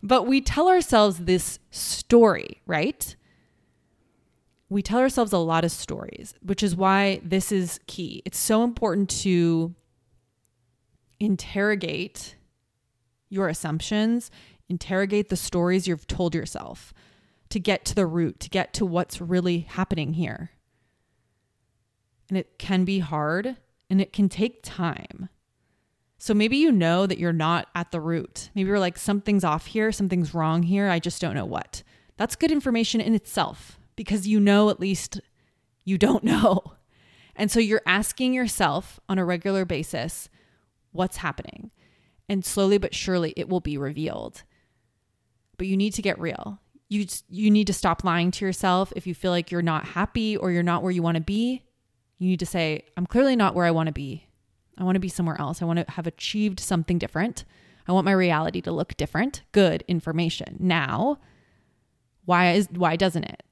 But 0.03 0.27
we 0.27 0.41
tell 0.41 0.69
ourselves 0.69 1.19
this 1.19 1.59
story, 1.71 2.63
right? 2.67 3.15
We 4.71 4.81
tell 4.81 5.01
ourselves 5.01 5.35
a 5.35 5.39
lot 5.39 5.65
of 5.65 5.71
stories, 5.71 6.35
which 6.43 6.63
is 6.63 6.75
why 6.75 7.21
this 7.23 7.53
is 7.53 7.79
key. 7.87 8.23
It's 8.25 8.39
so 8.39 8.65
important 8.65 9.11
to 9.21 9.75
interrogate 11.21 12.37
your 13.33 13.49
assumptions, 13.49 14.31
interrogate 14.69 15.31
the 15.31 15.37
stories 15.37 15.89
you've 15.89 16.07
told 16.07 16.35
yourself 16.35 16.93
to 17.49 17.59
get 17.59 17.85
to 17.87 17.95
the 17.95 18.07
root, 18.07 18.41
to 18.41 18.51
get 18.51 18.73
to 18.75 18.87
what's 18.87 19.21
really 19.21 19.61
happening 19.61 20.15
here. 20.15 20.51
And 22.29 22.39
it 22.39 22.59
can 22.59 22.85
be 22.85 22.99
hard 22.99 23.57
and 23.91 24.01
it 24.01 24.13
can 24.13 24.29
take 24.29 24.61
time. 24.63 25.29
So 26.19 26.35
maybe 26.35 26.57
you 26.57 26.71
know 26.71 27.07
that 27.07 27.19
you're 27.19 27.33
not 27.33 27.69
at 27.75 27.91
the 27.91 28.01
root. 28.01 28.51
Maybe 28.55 28.69
you're 28.69 28.79
like, 28.79 28.97
something's 28.97 29.45
off 29.45 29.67
here, 29.67 29.91
something's 29.93 30.35
wrong 30.35 30.63
here, 30.63 30.89
I 30.89 30.99
just 30.99 31.21
don't 31.21 31.35
know 31.35 31.45
what. 31.45 31.83
That's 32.17 32.37
good 32.37 32.53
information 32.53 33.01
in 33.01 33.15
itself 33.15 33.79
because 33.97 34.27
you 34.27 34.41
know 34.41 34.71
at 34.71 34.79
least 34.79 35.21
you 35.85 35.99
don't 35.99 36.25
know. 36.33 36.75
And 37.35 37.51
so 37.51 37.61
you're 37.61 37.83
asking 37.87 38.35
yourself 38.35 39.01
on 39.09 39.19
a 39.19 39.25
regular 39.25 39.65
basis, 39.65 40.29
what's 40.93 41.17
happening? 41.19 41.71
And 42.33 42.45
slowly 42.45 42.79
but 42.79 42.95
surely 42.95 43.35
it 43.37 43.49
will 43.49 43.61
be 43.61 43.77
revealed. 43.77 44.43
But 45.59 45.67
you 45.67 45.77
need 45.77 45.93
to 45.95 46.03
get 46.03 46.19
real. 46.19 46.59
You 46.89 47.07
you 47.29 47.51
need 47.51 47.67
to 47.67 47.73
stop 47.73 48.05
lying 48.05 48.31
to 48.33 48.45
yourself 48.45 48.93
if 48.97 49.07
you 49.07 49.15
feel 49.15 49.31
like 49.31 49.51
you're 49.51 49.63
not 49.63 49.89
happy 49.89 50.37
or 50.37 50.51
you're 50.51 50.63
not 50.63 50.83
where 50.83 50.91
you 50.91 51.03
want 51.03 51.17
to 51.17 51.23
be. 51.23 51.63
You 52.19 52.29
need 52.29 52.41
to 52.41 52.47
say, 52.47 52.87
I'm 52.97 53.07
clearly 53.07 53.37
not 53.37 53.55
where 53.55 53.67
I 53.67 53.71
want 53.71 53.89
to 53.89 53.93
be. 53.93 54.27
I 54.79 54.85
want 54.85 54.97
to 54.97 55.01
be 55.01 55.09
somewhere 55.09 55.41
else. 55.41 55.61
I 55.61 55.67
want 55.67 55.79
to 55.79 55.93
have 55.93 56.07
achieved 56.07 56.59
something 56.59 56.99
different. 56.99 57.45
I 57.87 57.93
want 57.93 58.07
my 58.07 58.13
reality 58.13 58.61
to 58.63 58.73
look 58.73 58.97
different. 58.97 59.43
Good 59.53 59.85
information. 59.89 60.57
Now, 60.59 61.19
why 62.25 62.53
is 62.53 62.69
why 62.71 62.97
doesn't 62.97 63.25
it? 63.25 63.43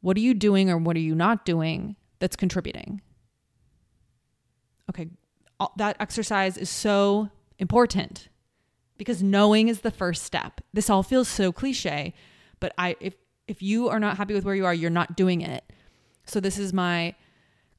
What 0.00 0.16
are 0.16 0.20
you 0.20 0.34
doing 0.34 0.70
or 0.70 0.78
what 0.78 0.96
are 0.96 1.00
you 1.00 1.14
not 1.14 1.44
doing 1.44 1.96
that's 2.18 2.36
contributing? 2.36 3.02
Okay, 4.88 5.08
that 5.76 5.96
exercise 6.00 6.56
is 6.56 6.70
so 6.70 7.30
important 7.58 8.28
because 8.98 9.22
knowing 9.22 9.68
is 9.68 9.80
the 9.80 9.90
first 9.90 10.22
step. 10.22 10.60
This 10.72 10.90
all 10.90 11.02
feels 11.02 11.28
so 11.28 11.52
cliche, 11.52 12.14
but 12.60 12.72
I 12.78 12.96
if 13.00 13.14
if 13.46 13.62
you 13.62 13.88
are 13.88 14.00
not 14.00 14.16
happy 14.16 14.34
with 14.34 14.44
where 14.44 14.54
you 14.54 14.66
are, 14.66 14.74
you're 14.74 14.90
not 14.90 15.16
doing 15.16 15.40
it. 15.40 15.64
So 16.26 16.40
this 16.40 16.58
is 16.58 16.72
my 16.72 17.14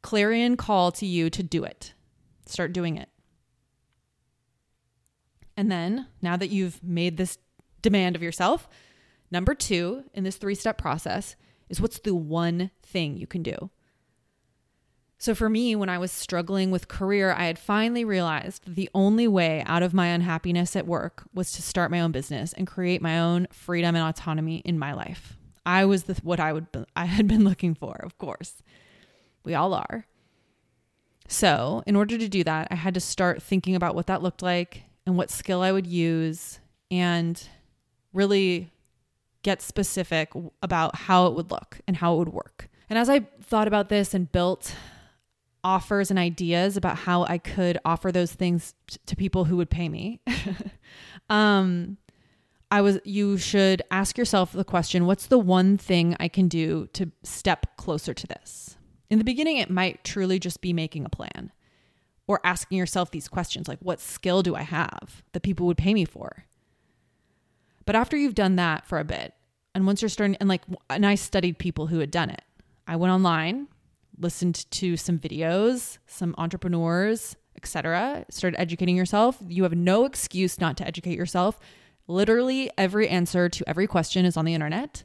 clarion 0.01 0.55
call 0.55 0.91
to 0.93 1.05
you 1.05 1.29
to 1.29 1.43
do 1.43 1.63
it. 1.63 1.93
Start 2.45 2.71
doing 2.71 2.97
it. 2.97 3.09
And 5.57 5.71
then, 5.71 6.07
now 6.21 6.37
that 6.37 6.49
you've 6.49 6.83
made 6.83 7.17
this 7.17 7.39
demand 7.81 8.15
of 8.15 8.23
yourself, 8.23 8.69
number 9.31 9.55
two 9.55 10.03
in 10.13 10.23
this 10.23 10.37
three 10.37 10.55
step 10.55 10.77
process 10.77 11.35
is 11.67 11.81
what's 11.81 11.99
the 11.99 12.15
one 12.15 12.71
thing 12.83 13.17
you 13.17 13.27
can 13.27 13.43
do? 13.43 13.69
So, 15.19 15.33
for 15.33 15.49
me, 15.49 15.75
when 15.75 15.89
I 15.89 15.97
was 15.97 16.11
struggling 16.11 16.69
with 16.69 16.87
career, 16.87 17.33
I 17.33 17.45
had 17.45 17.57
finally 17.57 18.05
realized 18.05 18.75
the 18.75 18.89
only 18.93 19.27
way 19.27 19.63
out 19.65 19.81
of 19.81 19.93
my 19.93 20.07
unhappiness 20.07 20.75
at 20.75 20.85
work 20.85 21.23
was 21.33 21.51
to 21.53 21.63
start 21.63 21.89
my 21.89 22.01
own 22.01 22.11
business 22.11 22.53
and 22.53 22.67
create 22.67 23.01
my 23.01 23.19
own 23.19 23.47
freedom 23.51 23.95
and 23.95 24.07
autonomy 24.07 24.57
in 24.57 24.77
my 24.77 24.93
life. 24.93 25.35
I 25.65 25.85
was 25.85 26.03
the, 26.03 26.13
what 26.21 26.39
I 26.39 26.53
would 26.53 26.67
I 26.95 27.05
had 27.05 27.27
been 27.27 27.43
looking 27.43 27.73
for, 27.73 27.99
of 28.03 28.17
course. 28.19 28.61
We 29.43 29.55
all 29.55 29.73
are. 29.73 30.05
So, 31.27 31.83
in 31.87 31.95
order 31.95 32.17
to 32.17 32.29
do 32.29 32.43
that, 32.43 32.67
I 32.69 32.75
had 32.75 32.93
to 32.93 32.99
start 32.99 33.41
thinking 33.41 33.75
about 33.75 33.95
what 33.95 34.07
that 34.07 34.21
looked 34.21 34.43
like 34.43 34.83
and 35.07 35.17
what 35.17 35.31
skill 35.31 35.61
I 35.61 35.71
would 35.71 35.87
use 35.87 36.59
and 36.91 37.41
really 38.13 38.69
get 39.41 39.63
specific 39.63 40.31
about 40.61 40.95
how 40.95 41.25
it 41.27 41.33
would 41.33 41.49
look 41.49 41.79
and 41.87 41.97
how 41.97 42.13
it 42.15 42.17
would 42.19 42.33
work. 42.33 42.69
And 42.89 42.99
as 42.99 43.09
I 43.09 43.21
thought 43.41 43.67
about 43.67 43.89
this 43.89 44.13
and 44.13 44.31
built 44.31 44.75
offers 45.67 46.09
and 46.09 46.17
ideas 46.17 46.77
about 46.77 46.95
how 46.95 47.25
I 47.25 47.37
could 47.37 47.77
offer 47.83 48.09
those 48.09 48.31
things 48.31 48.73
t- 48.87 48.97
to 49.05 49.17
people 49.17 49.43
who 49.43 49.57
would 49.57 49.69
pay 49.69 49.89
me. 49.89 50.21
um, 51.29 51.97
I 52.71 52.79
was 52.79 52.99
you 53.03 53.37
should 53.37 53.81
ask 53.91 54.17
yourself 54.17 54.53
the 54.53 54.63
question, 54.63 55.05
what's 55.05 55.27
the 55.27 55.37
one 55.37 55.77
thing 55.77 56.15
I 56.21 56.29
can 56.29 56.47
do 56.47 56.87
to 56.93 57.11
step 57.21 57.75
closer 57.75 58.13
to 58.13 58.27
this? 58.27 58.77
In 59.09 59.17
the 59.17 59.25
beginning 59.25 59.57
it 59.57 59.69
might 59.69 60.05
truly 60.05 60.39
just 60.39 60.61
be 60.61 60.71
making 60.71 61.03
a 61.03 61.09
plan 61.09 61.51
or 62.27 62.39
asking 62.45 62.77
yourself 62.77 63.11
these 63.11 63.27
questions 63.27 63.67
like 63.67 63.79
what 63.79 63.99
skill 63.99 64.41
do 64.43 64.55
I 64.55 64.61
have 64.61 65.21
that 65.33 65.43
people 65.43 65.67
would 65.67 65.77
pay 65.77 65.93
me 65.93 66.05
for? 66.05 66.45
But 67.85 67.97
after 67.97 68.15
you've 68.15 68.35
done 68.35 68.55
that 68.55 68.85
for 68.85 68.99
a 68.99 69.05
bit, 69.05 69.33
and 69.75 69.85
once 69.85 70.01
you're 70.01 70.07
starting 70.07 70.37
and 70.39 70.47
like 70.47 70.61
and 70.89 71.05
I 71.05 71.15
studied 71.15 71.57
people 71.57 71.87
who 71.87 71.99
had 71.99 72.09
done 72.09 72.29
it. 72.29 72.41
I 72.87 72.95
went 72.95 73.11
online, 73.11 73.67
listened 74.19 74.69
to 74.71 74.97
some 74.97 75.19
videos, 75.19 75.97
some 76.07 76.33
entrepreneurs, 76.37 77.35
etc. 77.55 78.25
Started 78.29 78.59
educating 78.59 78.95
yourself. 78.95 79.37
You 79.47 79.63
have 79.63 79.75
no 79.75 80.05
excuse 80.05 80.59
not 80.59 80.77
to 80.77 80.87
educate 80.87 81.17
yourself. 81.17 81.59
Literally 82.07 82.71
every 82.77 83.09
answer 83.09 83.49
to 83.49 83.69
every 83.69 83.87
question 83.87 84.25
is 84.25 84.37
on 84.37 84.45
the 84.45 84.53
internet. 84.53 85.03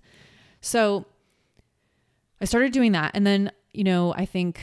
So 0.61 1.07
I 2.41 2.45
started 2.45 2.73
doing 2.73 2.93
that 2.93 3.13
and 3.15 3.27
then, 3.27 3.51
you 3.73 3.85
know, 3.85 4.15
I 4.15 4.27
think 4.27 4.61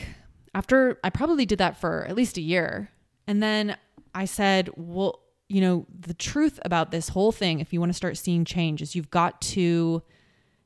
after 0.54 0.98
I 1.04 1.10
probably 1.10 1.46
did 1.46 1.58
that 1.58 1.76
for 1.76 2.06
at 2.06 2.16
least 2.16 2.36
a 2.38 2.42
year. 2.42 2.90
And 3.26 3.42
then 3.42 3.76
I 4.14 4.24
said, 4.24 4.70
well, 4.76 5.20
you 5.48 5.60
know, 5.60 5.86
the 5.98 6.14
truth 6.14 6.58
about 6.64 6.90
this 6.90 7.08
whole 7.08 7.32
thing 7.32 7.60
if 7.60 7.72
you 7.72 7.80
want 7.80 7.90
to 7.90 7.96
start 7.96 8.16
seeing 8.16 8.44
change 8.44 8.80
is 8.80 8.94
you've 8.94 9.10
got 9.10 9.40
to 9.40 10.02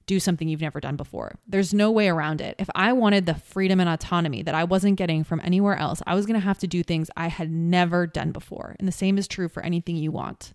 do 0.06 0.20
something 0.20 0.48
you've 0.48 0.60
never 0.60 0.80
done 0.80 0.96
before. 0.96 1.36
There's 1.46 1.72
no 1.72 1.90
way 1.90 2.08
around 2.08 2.40
it. 2.40 2.56
If 2.58 2.68
I 2.74 2.92
wanted 2.92 3.26
the 3.26 3.34
freedom 3.34 3.80
and 3.80 3.88
autonomy 3.88 4.42
that 4.42 4.54
I 4.54 4.64
wasn't 4.64 4.96
getting 4.96 5.24
from 5.24 5.40
anywhere 5.42 5.76
else, 5.76 6.02
I 6.06 6.14
was 6.14 6.26
going 6.26 6.38
to 6.38 6.44
have 6.44 6.58
to 6.58 6.66
do 6.66 6.82
things 6.82 7.10
I 7.16 7.28
had 7.28 7.50
never 7.50 8.06
done 8.06 8.32
before. 8.32 8.76
And 8.78 8.86
the 8.86 8.92
same 8.92 9.16
is 9.16 9.26
true 9.26 9.48
for 9.48 9.62
anything 9.62 9.96
you 9.96 10.12
want. 10.12 10.52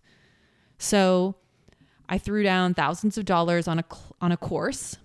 So, 0.77 1.35
I 2.07 2.17
threw 2.17 2.41
down 2.41 2.73
thousands 2.73 3.17
of 3.19 3.25
dollars 3.25 3.67
on 3.67 3.79
a 3.79 3.85
on 4.19 4.31
a 4.31 4.37
course. 4.37 4.97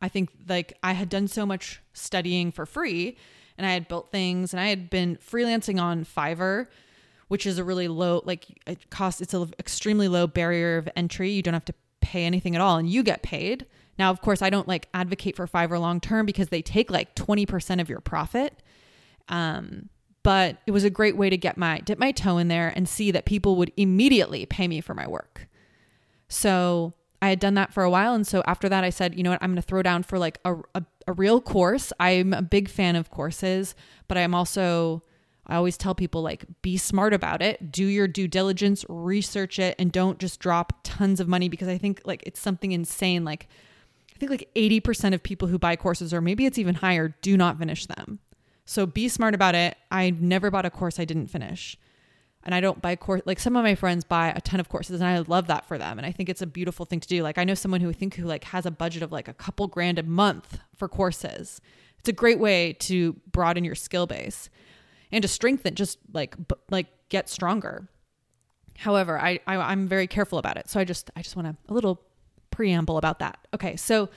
I 0.00 0.08
think 0.08 0.30
like 0.48 0.78
I 0.82 0.92
had 0.92 1.08
done 1.08 1.26
so 1.26 1.44
much 1.44 1.82
studying 1.92 2.52
for 2.52 2.66
free 2.66 3.16
and 3.58 3.66
I 3.66 3.72
had 3.72 3.88
built 3.88 4.12
things 4.12 4.52
and 4.52 4.60
I 4.60 4.68
had 4.68 4.90
been 4.90 5.16
freelancing 5.16 5.80
on 5.82 6.04
Fiverr 6.04 6.68
which 7.28 7.46
is 7.46 7.58
a 7.58 7.64
really 7.64 7.88
low 7.88 8.22
like 8.24 8.46
it 8.66 8.88
costs 8.90 9.20
it's 9.20 9.34
an 9.34 9.52
extremely 9.58 10.08
low 10.08 10.26
barrier 10.26 10.76
of 10.78 10.88
entry. 10.96 11.30
You 11.30 11.42
don't 11.42 11.54
have 11.54 11.64
to 11.66 11.74
pay 12.00 12.24
anything 12.24 12.54
at 12.54 12.60
all 12.60 12.76
and 12.76 12.88
you 12.88 13.02
get 13.02 13.22
paid. 13.22 13.66
Now, 13.98 14.10
of 14.10 14.20
course, 14.20 14.42
I 14.42 14.50
don't 14.50 14.68
like 14.68 14.88
advocate 14.92 15.36
for 15.36 15.46
Fiverr 15.46 15.80
long 15.80 16.00
term 16.00 16.26
because 16.26 16.48
they 16.48 16.62
take 16.62 16.90
like 16.90 17.14
20% 17.14 17.80
of 17.80 17.88
your 17.88 18.00
profit. 18.00 18.62
Um, 19.28 19.88
but 20.22 20.58
it 20.66 20.72
was 20.72 20.84
a 20.84 20.90
great 20.90 21.16
way 21.16 21.30
to 21.30 21.36
get 21.36 21.56
my 21.56 21.78
dip 21.78 21.98
my 21.98 22.10
toe 22.10 22.38
in 22.38 22.48
there 22.48 22.72
and 22.74 22.88
see 22.88 23.10
that 23.12 23.24
people 23.24 23.56
would 23.56 23.72
immediately 23.76 24.44
pay 24.44 24.66
me 24.66 24.80
for 24.80 24.92
my 24.92 25.06
work. 25.06 25.48
So 26.28 26.94
I 27.22 27.28
had 27.28 27.40
done 27.40 27.54
that 27.54 27.72
for 27.72 27.82
a 27.82 27.90
while. 27.90 28.14
And 28.14 28.26
so 28.26 28.42
after 28.46 28.68
that, 28.68 28.84
I 28.84 28.90
said, 28.90 29.16
you 29.16 29.22
know 29.22 29.30
what, 29.30 29.42
I'm 29.42 29.50
going 29.50 29.56
to 29.56 29.62
throw 29.62 29.82
down 29.82 30.02
for 30.02 30.18
like 30.18 30.38
a, 30.44 30.56
a, 30.74 30.84
a 31.06 31.12
real 31.12 31.40
course. 31.40 31.92
I'm 32.00 32.32
a 32.32 32.42
big 32.42 32.68
fan 32.68 32.96
of 32.96 33.10
courses, 33.10 33.74
but 34.08 34.18
I'm 34.18 34.34
also 34.34 35.02
I 35.48 35.56
always 35.56 35.76
tell 35.76 35.94
people 35.94 36.22
like 36.22 36.44
be 36.62 36.76
smart 36.76 37.14
about 37.14 37.40
it, 37.40 37.70
do 37.70 37.84
your 37.86 38.08
due 38.08 38.28
diligence, 38.28 38.84
research 38.88 39.58
it 39.58 39.76
and 39.78 39.92
don't 39.92 40.18
just 40.18 40.40
drop 40.40 40.80
tons 40.82 41.20
of 41.20 41.28
money 41.28 41.48
because 41.48 41.68
I 41.68 41.78
think 41.78 42.02
like 42.04 42.22
it's 42.26 42.40
something 42.40 42.72
insane 42.72 43.24
like 43.24 43.48
I 44.14 44.18
think 44.18 44.30
like 44.30 44.48
80% 44.54 45.12
of 45.12 45.22
people 45.22 45.48
who 45.48 45.58
buy 45.58 45.76
courses 45.76 46.12
or 46.12 46.20
maybe 46.20 46.46
it's 46.46 46.58
even 46.58 46.76
higher 46.76 47.14
do 47.20 47.36
not 47.36 47.58
finish 47.58 47.86
them. 47.86 48.18
So 48.64 48.86
be 48.86 49.08
smart 49.08 49.34
about 49.34 49.54
it. 49.54 49.76
I 49.90 50.10
never 50.10 50.50
bought 50.50 50.64
a 50.64 50.70
course 50.70 50.98
I 50.98 51.04
didn't 51.04 51.26
finish. 51.26 51.76
And 52.42 52.54
I 52.54 52.60
don't 52.60 52.80
buy 52.80 52.96
course 52.96 53.22
like 53.24 53.38
some 53.38 53.56
of 53.56 53.62
my 53.62 53.74
friends 53.74 54.04
buy 54.04 54.28
a 54.34 54.40
ton 54.40 54.58
of 54.58 54.68
courses 54.68 55.00
and 55.00 55.08
I 55.08 55.18
love 55.18 55.46
that 55.48 55.66
for 55.66 55.78
them 55.78 55.98
and 55.98 56.06
I 56.06 56.12
think 56.12 56.28
it's 56.28 56.42
a 56.42 56.46
beautiful 56.46 56.86
thing 56.86 57.00
to 57.00 57.08
do. 57.08 57.22
Like 57.22 57.38
I 57.38 57.44
know 57.44 57.54
someone 57.54 57.80
who 57.80 57.90
I 57.90 57.92
think 57.92 58.16
who 58.16 58.24
like 58.24 58.44
has 58.44 58.66
a 58.66 58.70
budget 58.70 59.02
of 59.02 59.12
like 59.12 59.28
a 59.28 59.34
couple 59.34 59.68
grand 59.68 59.98
a 59.98 60.02
month 60.02 60.58
for 60.74 60.88
courses. 60.88 61.60
It's 62.00 62.08
a 62.08 62.12
great 62.12 62.40
way 62.40 62.72
to 62.80 63.14
broaden 63.30 63.64
your 63.64 63.74
skill 63.74 64.06
base 64.06 64.48
and 65.12 65.22
to 65.22 65.28
strengthen 65.28 65.74
just 65.74 65.98
like 66.12 66.36
b- 66.36 66.56
like 66.70 66.86
get 67.08 67.28
stronger. 67.28 67.88
However 68.78 69.18
I, 69.18 69.40
I 69.46 69.56
i'm 69.56 69.86
very 69.86 70.06
careful 70.06 70.38
about 70.38 70.56
it. 70.56 70.68
So 70.68 70.80
i 70.80 70.84
just 70.84 71.10
i 71.16 71.22
just 71.22 71.36
want 71.36 71.48
a, 71.48 71.56
a 71.68 71.74
little 71.74 72.02
preamble 72.50 72.98
about 72.98 73.18
that. 73.20 73.38
Okay 73.54 73.76
so 73.76 74.08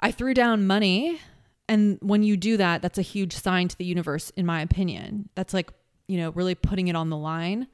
i 0.00 0.10
threw 0.10 0.34
down 0.34 0.66
money 0.66 1.20
and 1.68 1.98
when 2.02 2.22
you 2.22 2.36
do 2.36 2.56
that 2.56 2.82
that's 2.82 2.98
a 2.98 3.02
huge 3.02 3.34
sign 3.34 3.68
to 3.68 3.76
the 3.76 3.84
universe 3.84 4.30
in 4.36 4.46
my 4.46 4.60
opinion. 4.60 5.28
That's 5.34 5.54
like 5.54 5.70
you 6.08 6.18
know 6.18 6.30
really 6.30 6.54
putting 6.54 6.88
it 6.88 6.96
on 6.96 7.10
the 7.10 7.16
line. 7.16 7.68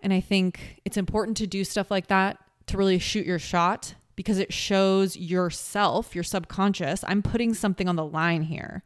And 0.00 0.12
i 0.12 0.20
think 0.20 0.80
it's 0.84 0.96
important 0.96 1.36
to 1.38 1.46
do 1.46 1.64
stuff 1.64 1.90
like 1.90 2.08
that 2.08 2.38
to 2.66 2.76
really 2.76 2.98
shoot 2.98 3.26
your 3.26 3.38
shot 3.38 3.94
because 4.16 4.38
it 4.38 4.52
shows 4.52 5.16
yourself 5.16 6.14
your 6.14 6.24
subconscious 6.24 7.04
i'm 7.06 7.22
putting 7.22 7.54
something 7.54 7.88
on 7.88 7.96
the 7.96 8.04
line 8.04 8.42
here 8.42 8.82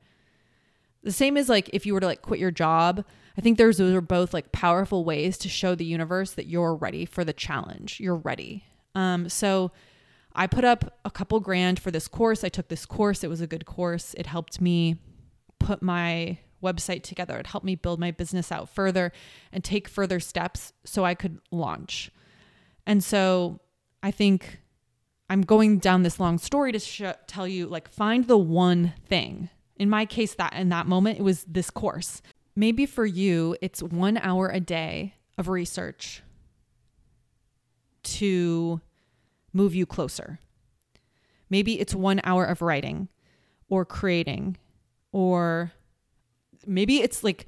the 1.09 1.13
same 1.13 1.39
as 1.39 1.49
like 1.49 1.71
if 1.73 1.87
you 1.87 1.95
were 1.95 2.01
to 2.01 2.07
like 2.07 2.21
quit 2.21 2.39
your 2.39 2.51
job, 2.51 3.03
I 3.39 3.41
think 3.41 3.57
there's 3.57 3.79
those 3.79 3.95
are 3.95 4.03
both 4.03 4.35
like 4.35 4.53
powerful 4.53 5.07
ways 5.07 5.39
to 5.39 5.49
show 5.49 5.75
the 5.75 5.87
universe 5.87 6.33
that 6.33 6.49
you're 6.49 6.75
ready 6.75 7.07
for 7.07 7.25
the 7.25 7.33
challenge. 7.33 7.99
You're 7.99 8.17
ready. 8.17 8.65
Um, 8.95 9.31
so 9.31 9.71
I 10.35 10.47
put 10.47 10.67
up 10.67 10.99
a 11.07 11.11
couple 11.11 11.41
grand 11.41 11.81
for 11.81 11.91
this 11.91 12.09
course. 12.09 12.45
I 12.45 12.51
took 12.51 12.69
this 12.69 12.85
course. 12.85 13.25
It 13.25 13.31
was 13.31 13.41
a 13.41 13.47
good 13.47 13.65
course. 13.65 14.13
It 14.19 14.27
helped 14.27 14.61
me 14.61 14.97
put 15.59 15.81
my 15.81 16.41
website 16.63 17.05
together. 17.05 17.39
It 17.39 17.47
helped 17.47 17.65
me 17.65 17.75
build 17.75 17.99
my 17.99 18.11
business 18.11 18.53
out 18.53 18.69
further 18.69 19.11
and 19.51 19.65
take 19.65 19.89
further 19.89 20.21
steps 20.21 20.75
so 20.85 21.07
I 21.07 21.15
could 21.15 21.39
launch. 21.51 22.11
And 22.87 23.03
so 23.03 23.61
I 24.03 24.11
think 24.11 24.61
I'm 25.31 25.41
going 25.41 25.79
down 25.79 26.03
this 26.03 26.21
long 26.21 26.37
story 26.37 26.73
to 26.73 26.79
sh- 26.79 27.03
tell 27.27 27.49
you 27.49 27.67
like 27.67 27.89
find 27.89 28.27
the 28.27 28.37
one 28.37 28.93
thing 29.07 29.49
in 29.79 29.89
my 29.89 30.05
case, 30.05 30.35
that 30.35 30.53
in 30.55 30.69
that 30.71 30.87
moment, 30.87 31.19
it 31.19 31.23
was 31.23 31.45
this 31.45 31.71
course. 31.71 32.23
Maybe 32.57 32.87
for 32.87 33.07
you, 33.07 33.57
it's 33.63 33.83
one 33.83 34.19
hour 34.19 34.49
a 34.49 34.61
day 34.61 35.15
of 35.37 35.49
research 35.49 36.23
to 38.03 38.81
move 39.53 39.75
you 39.75 39.87
closer. 39.87 40.41
Maybe 41.51 41.81
it's 41.81 41.95
one 41.95 42.21
hour 42.25 42.45
of 42.45 42.61
writing 42.61 43.09
or 43.69 43.85
creating, 43.85 44.57
or 45.13 45.73
maybe 46.67 47.01
it's 47.01 47.23
like 47.23 47.47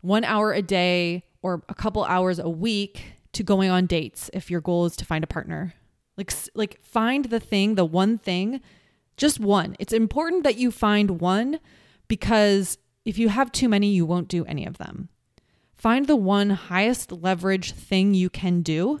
one 0.00 0.24
hour 0.24 0.52
a 0.52 0.62
day 0.62 1.24
or 1.42 1.62
a 1.68 1.74
couple 1.74 2.04
hours 2.04 2.38
a 2.38 2.50
week 2.50 3.14
to 3.32 3.42
going 3.42 3.70
on 3.70 3.86
dates 3.86 4.30
if 4.34 4.50
your 4.50 4.60
goal 4.60 4.84
is 4.84 4.96
to 4.96 5.04
find 5.04 5.24
a 5.24 5.28
partner. 5.28 5.74
Like 6.16 6.32
like 6.54 6.82
find 6.82 7.26
the 7.26 7.40
thing, 7.40 7.74
the 7.76 7.84
one 7.84 8.18
thing 8.18 8.60
just 9.16 9.40
one. 9.40 9.76
It's 9.78 9.92
important 9.92 10.44
that 10.44 10.56
you 10.56 10.70
find 10.70 11.20
one 11.20 11.60
because 12.08 12.78
if 13.04 13.18
you 13.18 13.28
have 13.28 13.52
too 13.52 13.68
many, 13.68 13.88
you 13.88 14.06
won't 14.06 14.28
do 14.28 14.44
any 14.44 14.66
of 14.66 14.78
them. 14.78 15.08
Find 15.74 16.06
the 16.06 16.16
one 16.16 16.50
highest 16.50 17.10
leverage 17.10 17.72
thing 17.72 18.14
you 18.14 18.30
can 18.30 18.62
do 18.62 19.00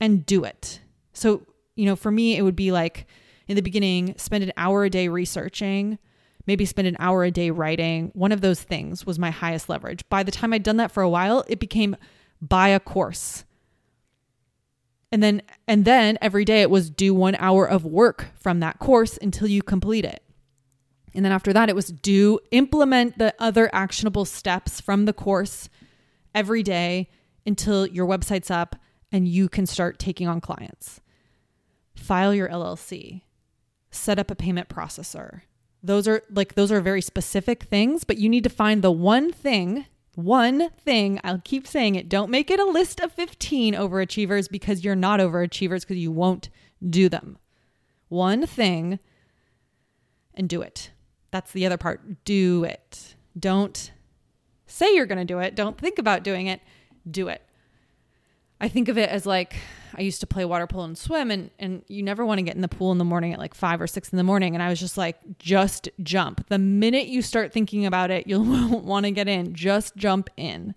and 0.00 0.26
do 0.26 0.44
it. 0.44 0.80
So, 1.12 1.46
you 1.76 1.86
know, 1.86 1.96
for 1.96 2.10
me, 2.10 2.36
it 2.36 2.42
would 2.42 2.56
be 2.56 2.72
like 2.72 3.06
in 3.46 3.56
the 3.56 3.62
beginning, 3.62 4.14
spend 4.18 4.42
an 4.42 4.52
hour 4.56 4.84
a 4.84 4.90
day 4.90 5.08
researching, 5.08 5.98
maybe 6.46 6.64
spend 6.64 6.88
an 6.88 6.96
hour 6.98 7.24
a 7.24 7.30
day 7.30 7.50
writing. 7.50 8.10
One 8.14 8.32
of 8.32 8.40
those 8.40 8.62
things 8.62 9.06
was 9.06 9.18
my 9.18 9.30
highest 9.30 9.68
leverage. 9.68 10.06
By 10.08 10.22
the 10.22 10.32
time 10.32 10.52
I'd 10.52 10.62
done 10.62 10.78
that 10.78 10.90
for 10.90 11.02
a 11.02 11.08
while, 11.08 11.44
it 11.48 11.60
became 11.60 11.96
buy 12.42 12.68
a 12.68 12.80
course 12.80 13.44
and 15.16 15.22
then 15.22 15.40
and 15.66 15.86
then 15.86 16.18
every 16.20 16.44
day 16.44 16.60
it 16.60 16.68
was 16.68 16.90
do 16.90 17.14
1 17.14 17.36
hour 17.36 17.66
of 17.66 17.86
work 17.86 18.26
from 18.38 18.60
that 18.60 18.78
course 18.78 19.18
until 19.22 19.48
you 19.48 19.62
complete 19.62 20.04
it. 20.04 20.22
And 21.14 21.24
then 21.24 21.32
after 21.32 21.54
that, 21.54 21.70
it 21.70 21.74
was 21.74 21.86
do 21.86 22.38
implement 22.50 23.16
the 23.16 23.34
other 23.38 23.70
actionable 23.72 24.26
steps 24.26 24.78
from 24.78 25.06
the 25.06 25.14
course 25.14 25.70
every 26.34 26.62
day 26.62 27.08
until 27.46 27.86
your 27.86 28.06
website's 28.06 28.50
up 28.50 28.76
and 29.10 29.26
you 29.26 29.48
can 29.48 29.64
start 29.64 29.98
taking 29.98 30.28
on 30.28 30.42
clients. 30.42 31.00
File 31.94 32.34
your 32.34 32.50
LLC, 32.50 33.22
set 33.90 34.18
up 34.18 34.30
a 34.30 34.34
payment 34.34 34.68
processor. 34.68 35.40
Those 35.82 36.06
are 36.06 36.24
like, 36.28 36.56
those 36.56 36.70
are 36.70 36.82
very 36.82 37.00
specific 37.00 37.62
things, 37.62 38.04
but 38.04 38.18
you 38.18 38.28
need 38.28 38.44
to 38.44 38.50
find 38.50 38.82
the 38.82 38.92
one 38.92 39.32
thing, 39.32 39.86
one 40.16 40.70
thing. 40.70 41.20
I'll 41.22 41.42
keep 41.44 41.66
saying 41.66 41.94
it. 41.94 42.08
Don't 42.08 42.30
make 42.30 42.50
it 42.50 42.58
a 42.58 42.64
list 42.64 43.00
of 43.00 43.12
15 43.12 43.74
overachievers 43.74 44.50
because 44.50 44.82
you're 44.82 44.96
not 44.96 45.20
overachievers 45.20 45.82
because 45.82 45.98
you 45.98 46.10
won't 46.10 46.48
do 46.88 47.08
them. 47.08 47.38
One 48.08 48.46
thing 48.46 48.98
and 50.34 50.48
do 50.48 50.62
it. 50.62 50.90
That's 51.30 51.52
the 51.52 51.66
other 51.66 51.76
part. 51.76 52.24
Do 52.24 52.64
it. 52.64 53.14
Don't 53.38 53.92
say 54.66 54.94
you're 54.94 55.06
going 55.06 55.18
to 55.18 55.24
do 55.24 55.38
it. 55.38 55.54
Don't 55.54 55.78
think 55.78 55.98
about 55.98 56.22
doing 56.22 56.46
it. 56.46 56.60
Do 57.08 57.28
it. 57.28 57.42
I 58.58 58.68
think 58.68 58.88
of 58.88 58.96
it 58.96 59.10
as 59.10 59.26
like 59.26 59.56
I 59.94 60.02
used 60.02 60.20
to 60.20 60.26
play 60.26 60.44
water 60.44 60.66
polo 60.66 60.84
and 60.84 60.98
swim 60.98 61.30
and 61.30 61.50
and 61.58 61.82
you 61.88 62.02
never 62.02 62.24
want 62.24 62.38
to 62.38 62.42
get 62.42 62.54
in 62.54 62.60
the 62.60 62.68
pool 62.68 62.92
in 62.92 62.98
the 62.98 63.04
morning 63.04 63.32
at 63.32 63.38
like 63.38 63.54
5 63.54 63.80
or 63.80 63.86
6 63.86 64.08
in 64.10 64.16
the 64.16 64.24
morning 64.24 64.54
and 64.54 64.62
I 64.62 64.68
was 64.68 64.80
just 64.80 64.96
like 64.96 65.16
just 65.38 65.88
jump. 66.02 66.48
The 66.48 66.58
minute 66.58 67.06
you 67.06 67.22
start 67.22 67.52
thinking 67.52 67.86
about 67.86 68.10
it, 68.10 68.26
you'll 68.26 68.44
want 68.82 69.04
to 69.06 69.10
get 69.10 69.28
in. 69.28 69.54
Just 69.54 69.96
jump 69.96 70.30
in. 70.36 70.74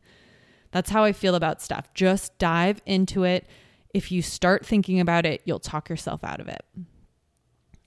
That's 0.72 0.90
how 0.90 1.04
I 1.04 1.14
feel 1.14 1.36
about 1.36 1.62
stuff. 1.62 1.94
Just 1.94 2.38
dive 2.38 2.82
into 2.86 3.24
it. 3.24 3.48
If 3.94 4.12
you 4.12 4.22
start 4.22 4.66
thinking 4.66 5.00
about 5.00 5.26
it, 5.26 5.42
you'll 5.46 5.60
talk 5.60 5.90
yourself 5.90 6.24
out 6.24 6.40
of 6.40 6.48
it. 6.48 6.64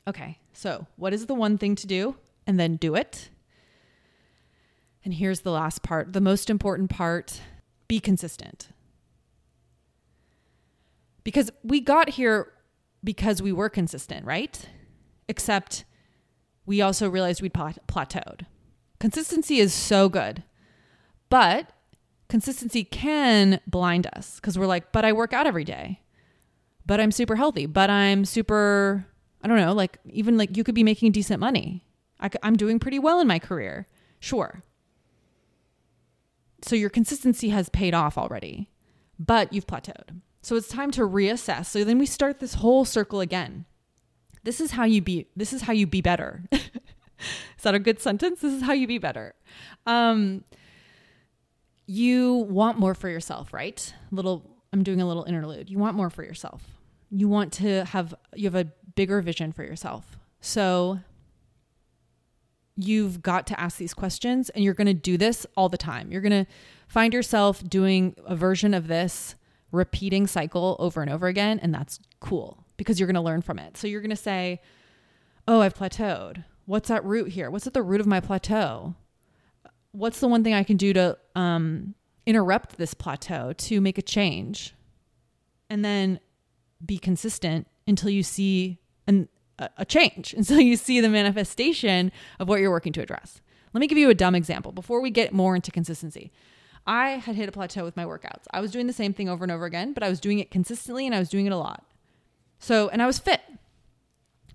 Okay. 0.09 0.39
So, 0.53 0.87
what 0.97 1.13
is 1.13 1.27
the 1.27 1.35
one 1.35 1.59
thing 1.59 1.77
to 1.77 1.87
do? 1.87 2.17
And 2.47 2.59
then 2.59 2.77
do 2.77 2.95
it. 2.95 3.31
And 5.05 5.15
here's 5.15 5.41
the 5.41 5.51
last 5.51 5.83
part, 5.83 6.13
the 6.13 6.21
most 6.21 6.51
important 6.51 6.91
part 6.91 7.41
be 7.89 8.01
consistent. 8.01 8.69
Because 11.25 11.51
we 11.63 11.81
got 11.81 12.11
here 12.11 12.53
because 13.05 13.43
we 13.43 13.53
were 13.53 13.69
consistent, 13.69 14.25
right? 14.27 14.69
Except 15.29 15.85
we 16.67 16.81
also 16.81 17.09
realized 17.09 17.43
we'd 17.43 17.53
plateaued. 17.53 18.47
Consistency 19.01 19.59
is 19.59 19.75
so 19.75 20.09
good, 20.09 20.45
but 21.29 21.73
consistency 22.29 22.85
can 22.85 23.61
blind 23.67 24.07
us 24.15 24.37
because 24.37 24.59
we're 24.59 24.67
like, 24.67 24.93
but 24.93 25.05
I 25.05 25.13
work 25.13 25.33
out 25.33 25.47
every 25.47 25.65
day, 25.65 26.01
but 26.87 27.01
I'm 27.01 27.11
super 27.11 27.37
healthy, 27.37 27.67
but 27.67 27.91
I'm 27.91 28.25
super, 28.25 29.07
I 29.43 29.49
don't 29.49 29.59
know, 29.59 29.73
like 29.73 29.99
even 30.09 30.39
like 30.39 30.57
you 30.57 30.63
could 30.65 30.75
be 30.75 30.85
making 30.85 31.13
decent 31.13 31.41
money. 31.41 31.85
I, 32.21 32.31
I'm 32.43 32.57
doing 32.57 32.79
pretty 32.79 33.01
well 33.01 33.21
in 33.21 33.27
my 33.27 33.41
career. 33.41 33.89
Sure. 34.21 34.63
So 36.63 36.77
your 36.77 36.91
consistency 36.91 37.49
has 37.49 37.69
paid 37.69 37.93
off 37.93 38.17
already, 38.17 38.69
but 39.19 39.53
you've 39.53 39.67
plateaued. 39.67 40.21
So 40.43 40.57
it's 40.57 40.69
time 40.69 40.91
to 40.93 41.03
reassess. 41.03 41.67
So 41.67 41.85
then 41.85 41.99
we 41.99 42.07
start 42.07 42.41
this 42.41 42.55
whole 42.55 42.85
circle 42.85 43.21
again. 43.21 43.65
This 44.43 44.61
is 44.61 44.73
how 44.73 44.85
you 44.85 45.01
be 45.01 45.29
this 45.37 45.53
is 45.53 45.63
how 45.63 45.73
you 45.73 45.87
be 45.87 46.01
better. 46.01 46.43
is 46.53 47.63
that 47.63 47.77
a 47.77 47.79
good 47.79 48.01
sentence? 48.01 48.41
This 48.41 48.53
is 48.53 48.63
how 48.63 48.73
you 48.73 48.89
be 48.89 48.99
better. 48.99 49.35
Um 49.87 50.45
you 51.87 52.35
want 52.35 52.79
more 52.79 52.95
for 52.95 53.09
yourself, 53.09 53.53
right? 53.53 53.95
Little 54.11 54.51
I'm 54.73 54.83
doing 54.83 55.01
a 55.01 55.07
little 55.07 55.25
interlude. 55.25 55.71
You 55.71 55.79
want 55.79 55.97
more 55.97 56.11
for 56.11 56.25
yourself. 56.25 56.63
You 57.11 57.29
want 57.29 57.53
to 57.55 57.85
have 57.85 58.15
you 58.35 58.45
have 58.45 58.57
a 58.57 58.73
bigger 58.97 59.23
vision 59.23 59.53
for 59.53 59.63
yourself. 59.63 60.19
So 60.41 60.99
you've 62.77 63.23
got 63.23 63.47
to 63.47 63.61
ask 63.61 63.77
these 63.77 63.95
questions 63.95 64.51
and 64.51 64.65
you're 64.65 64.75
going 64.75 64.87
to 64.87 64.95
do 64.95 65.17
this 65.17 65.47
all 65.57 65.69
the 65.69 65.79
time. 65.79 66.11
You're 66.11 66.23
going 66.23 66.45
to 66.45 66.51
find 66.89 67.15
yourself 67.15 67.63
doing 67.69 68.17
a 68.27 68.35
version 68.35 68.75
of 68.75 68.89
this 68.89 69.37
repeating 69.73 70.27
cycle 70.27 70.77
over 70.79 71.03
and 71.03 71.11
over 71.11 71.27
again 71.27 71.59
and 71.59 71.75
that's 71.75 71.99
cool 72.21 72.65
because 72.77 73.01
you're 73.01 73.07
going 73.07 73.15
to 73.15 73.21
learn 73.21 73.43
from 73.43 73.59
it. 73.59 73.77
So 73.77 73.87
you're 73.87 74.01
going 74.01 74.11
to 74.11 74.17
say, 74.17 74.61
"Oh, 75.49 75.61
I've 75.61 75.75
plateaued. 75.75 76.45
What's 76.67 76.91
at 76.91 77.05
root 77.05 77.29
here? 77.29 77.51
What's 77.51 77.67
at 77.67 77.75
the 77.75 77.83
root 77.83 78.01
of 78.01 78.07
my 78.07 78.21
plateau? 78.21 78.95
What's 79.93 80.21
the 80.21 80.29
one 80.29 80.45
thing 80.45 80.55
I 80.55 80.63
can 80.63 80.77
do 80.77 80.93
to 80.93 81.19
um, 81.35 81.95
interrupt 82.27 82.77
this 82.77 82.95
plateau 82.95 83.53
to 83.53 83.81
make 83.81 83.99
a 83.99 84.03
change?" 84.03 84.75
And 85.71 85.85
then 85.85 86.21
be 86.85 86.99
consistent 86.99 87.67
until 87.87 88.11
you 88.11 88.23
see 88.23 88.79
an 89.07 89.29
a 89.77 89.85
change 89.85 90.33
until 90.37 90.61
you 90.61 90.77
see 90.77 91.01
the 91.01 91.09
manifestation 91.09 92.11
of 92.39 92.49
what 92.49 92.61
you're 92.61 92.71
working 92.71 92.93
to 92.95 93.01
address. 93.01 93.41
Let 93.73 93.81
me 93.81 93.87
give 93.87 93.99
you 93.99 94.11
a 94.11 94.15
dumb 94.15 94.35
example 94.35 94.73
before 94.73 95.01
we 95.01 95.11
get 95.11 95.33
more 95.33 95.55
into 95.55 95.71
consistency. 95.71 96.31
I 96.87 97.11
had 97.11 97.37
hit 97.37 97.49
a 97.49 97.53
plateau 97.53 97.85
with 97.85 97.97
my 97.97 98.05
workouts. 98.05 98.45
I 98.51 98.61
was 98.61 98.71
doing 98.71 98.87
the 98.87 98.93
same 98.93 99.13
thing 99.13 99.29
over 99.29 99.45
and 99.45 99.53
over 99.53 99.65
again, 99.67 99.93
but 99.93 100.03
I 100.03 100.09
was 100.09 100.21
doing 100.21 100.39
it 100.39 100.51
consistently 100.51 101.07
and 101.07 101.15
I 101.15 101.19
was 101.19 101.29
doing 101.29 101.47
it 101.47 101.53
a 101.53 101.57
lot. 101.57 101.85
So, 102.59 102.89
and 102.89 103.03
I 103.03 103.07
was 103.07 103.19
fit, 103.19 103.41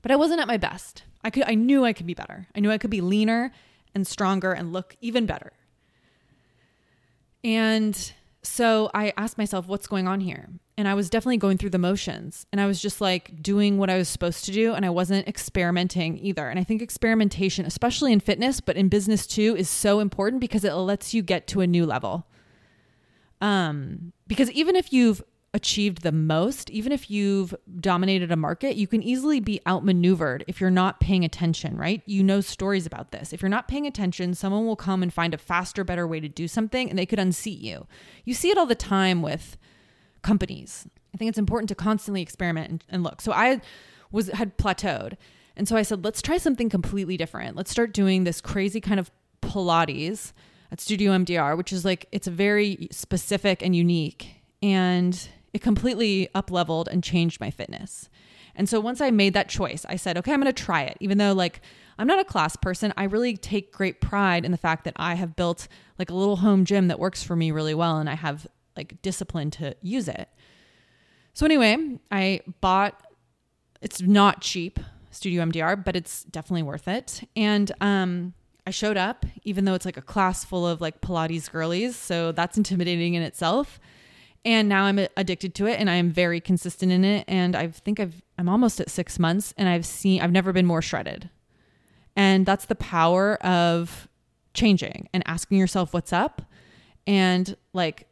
but 0.02 0.12
I 0.12 0.16
wasn't 0.16 0.42
at 0.42 0.48
my 0.48 0.58
best. 0.58 1.04
I 1.24 1.30
could, 1.30 1.44
I 1.48 1.56
knew 1.56 1.86
I 1.86 1.94
could 1.94 2.06
be 2.06 2.14
better. 2.14 2.48
I 2.56 2.60
knew 2.60 2.72
I 2.72 2.78
could 2.78 2.90
be 2.90 3.02
leaner 3.02 3.52
and 3.94 4.06
stronger 4.06 4.52
and 4.52 4.74
look 4.74 4.96
even 5.02 5.26
better. 5.26 5.52
And 7.44 8.14
so 8.44 8.90
I 8.94 9.14
asked 9.18 9.38
myself, 9.38 9.68
what's 9.68 9.88
going 9.88 10.08
on 10.08 10.20
here? 10.22 10.50
And 10.78 10.88
I 10.88 10.94
was 10.94 11.10
definitely 11.10 11.38
going 11.38 11.58
through 11.58 11.72
the 11.72 11.80
motions 11.80 12.46
and 12.52 12.62
I 12.62 12.68
was 12.68 12.80
just 12.80 13.02
like 13.02 13.42
doing 13.42 13.80
what 13.80 13.90
I 13.90 13.98
was 13.98 14.08
supposed 14.08 14.46
to 14.46 14.52
do 14.52 14.76
and 14.76 14.86
I 14.86 14.92
wasn't 14.92 15.28
experimenting 15.28 16.20
either. 16.20 16.50
And 16.50 16.60
I 16.60 16.64
think 16.64 16.84
experimentation, 16.84 17.66
especially 17.66 18.14
in 18.14 18.20
fitness, 18.20 18.62
but 18.62 18.78
in 18.78 18.88
business 18.88 19.26
too, 19.26 19.56
is 19.58 19.70
so 19.70 20.00
important 20.00 20.40
because 20.40 20.64
it 20.64 20.74
lets 20.74 21.16
you 21.16 21.24
get 21.24 21.48
to 21.48 21.62
a 21.62 21.68
new 21.68 21.86
level. 21.86 22.28
Um, 23.42 24.14
because 24.28 24.52
even 24.52 24.76
if 24.76 24.94
you've 24.94 25.24
achieved 25.54 26.04
the 26.04 26.12
most, 26.12 26.70
even 26.70 26.92
if 26.92 27.10
you've 27.10 27.56
dominated 27.80 28.32
a 28.32 28.36
market, 28.36 28.76
you 28.76 28.86
can 28.86 29.02
easily 29.02 29.40
be 29.40 29.60
outmaneuvered 29.68 30.44
if 30.48 30.62
you're 30.62 30.70
not 30.70 31.00
paying 31.00 31.26
attention, 31.26 31.78
right? 31.78 32.04
You 32.06 32.24
know 32.24 32.42
stories 32.42 32.86
about 32.86 33.12
this. 33.12 33.34
If 33.34 33.42
you're 33.42 33.50
not 33.50 33.68
paying 33.68 33.88
attention, 33.88 34.36
someone 34.36 34.66
will 34.66 34.76
come 34.76 35.02
and 35.02 35.12
find 35.12 35.34
a 35.34 35.38
faster, 35.38 35.84
better 35.84 36.08
way 36.08 36.20
to 36.20 36.30
do 36.30 36.48
something 36.48 36.90
and 36.90 37.00
they 37.00 37.06
could 37.06 37.20
unseat 37.20 37.60
you. 37.60 37.88
You 38.26 38.34
see 38.34 38.50
it 38.50 38.58
all 38.58 38.66
the 38.66 38.76
time 38.76 39.22
with 39.22 39.58
companies. 40.22 40.88
I 41.14 41.18
think 41.18 41.30
it's 41.30 41.38
important 41.38 41.70
to 41.70 41.76
constantly 41.76 42.22
experiment 42.22 42.70
and, 42.70 42.84
and 42.90 43.04
look. 43.04 43.22
So 43.22 43.32
I 43.32 43.62
was 44.12 44.28
had 44.30 44.58
plateaued. 44.58 45.18
And 45.56 45.68
so 45.68 45.76
I 45.76 45.82
said, 45.82 46.04
let's 46.04 46.22
try 46.22 46.38
something 46.38 46.70
completely 46.70 47.18
different. 47.18 47.56
Let's 47.56 47.72
start 47.72 47.92
doing 47.94 48.24
this 48.24 48.42
crazy 48.42 48.80
kind 48.80 49.00
of 49.00 49.10
Pilates 49.42 50.34
at 50.72 50.80
Studio 50.80 51.12
MDR, 51.14 51.58
which 51.58 51.74
is 51.74 51.84
like 51.84 52.08
it's 52.12 52.28
very 52.28 52.88
specific 52.92 53.64
and 53.64 53.76
unique. 53.76 54.42
And 54.62 55.28
it 55.54 55.62
completely 55.62 56.30
up 56.36 56.52
leveled 56.52 56.88
and 56.88 57.04
changed 57.04 57.40
my 57.40 57.50
fitness. 57.50 58.10
And 58.56 58.68
so 58.68 58.80
once 58.80 59.02
I 59.02 59.12
made 59.12 59.34
that 59.34 59.50
choice, 59.50 59.86
I 59.88 59.96
said, 59.96 60.18
okay, 60.18 60.34
I'm 60.34 60.42
going 60.42 60.54
to 60.54 60.64
try 60.64 60.84
it. 60.84 60.98
Even 61.00 61.18
though 61.18 61.34
like 61.34 61.62
I'm 62.00 62.08
not 62.08 62.20
a 62.20 62.26
class 62.26 62.56
person, 62.56 62.94
I 62.98 63.06
really 63.06 63.38
take 63.38 63.72
great 63.72 64.02
pride 64.02 64.46
in 64.46 64.52
the 64.52 64.58
fact 64.58 64.84
that 64.84 64.94
I 64.98 65.16
have 65.16 65.36
built 65.36 65.68
like 65.98 66.10
a 66.10 66.16
little 66.16 66.38
home 66.38 66.66
gym 66.66 66.88
that 66.88 67.00
works 67.00 67.24
for 67.24 67.36
me 67.36 67.52
really 67.52 67.74
well 67.74 67.98
and 67.98 68.10
I 68.10 68.16
have 68.16 68.48
like 68.78 69.02
discipline 69.02 69.52
to 69.52 69.76
use 69.82 70.08
it. 70.08 70.30
So 71.34 71.46
anyway, 71.46 72.00
I 72.12 72.42
bought 72.62 73.02
it's 73.82 74.02
not 74.02 74.42
cheap, 74.42 74.80
Studio 75.12 75.44
MDR, 75.44 75.84
but 75.84 75.96
it's 75.96 76.24
definitely 76.24 76.64
worth 76.64 76.88
it. 76.88 77.28
And 77.36 77.72
um 77.82 78.34
I 78.66 78.72
showed 78.72 78.98
up 78.98 79.26
even 79.44 79.66
though 79.66 79.74
it's 79.74 79.86
like 79.86 79.98
a 79.98 80.02
class 80.02 80.46
full 80.46 80.68
of 80.68 80.82
like 80.82 81.02
Pilates 81.02 81.52
girlies, 81.52 81.96
so 81.96 82.32
that's 82.32 82.58
intimidating 82.58 83.14
in 83.14 83.22
itself 83.22 83.80
and 84.48 84.70
now 84.70 84.84
I'm 84.84 84.98
addicted 85.18 85.54
to 85.56 85.68
it 85.68 85.78
and 85.78 85.90
I 85.90 85.96
am 85.96 86.10
very 86.10 86.40
consistent 86.40 86.90
in 86.90 87.04
it 87.04 87.26
and 87.28 87.54
I 87.54 87.68
think 87.68 88.00
I've 88.00 88.22
I'm 88.38 88.48
almost 88.48 88.80
at 88.80 88.90
6 88.90 89.20
months 89.20 89.54
and 89.58 89.68
I've 89.68 89.86
seen 89.86 90.22
I've 90.22 90.32
never 90.32 90.54
been 90.54 90.66
more 90.66 90.82
shredded. 90.82 91.30
And 92.16 92.46
that's 92.46 92.66
the 92.66 92.76
power 92.76 93.36
of 93.44 94.08
changing 94.54 95.10
and 95.14 95.22
asking 95.28 95.58
yourself 95.58 95.94
what's 95.94 96.14
up 96.14 96.42
and 97.06 97.58
like 97.74 98.08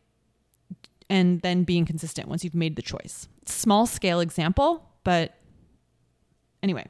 and 1.09 1.41
then 1.41 1.63
being 1.63 1.85
consistent 1.85 2.27
once 2.27 2.43
you've 2.43 2.55
made 2.55 2.75
the 2.75 2.81
choice. 2.81 3.27
Small 3.45 3.85
scale 3.85 4.19
example, 4.19 4.89
but 5.03 5.35
anyway. 6.63 6.85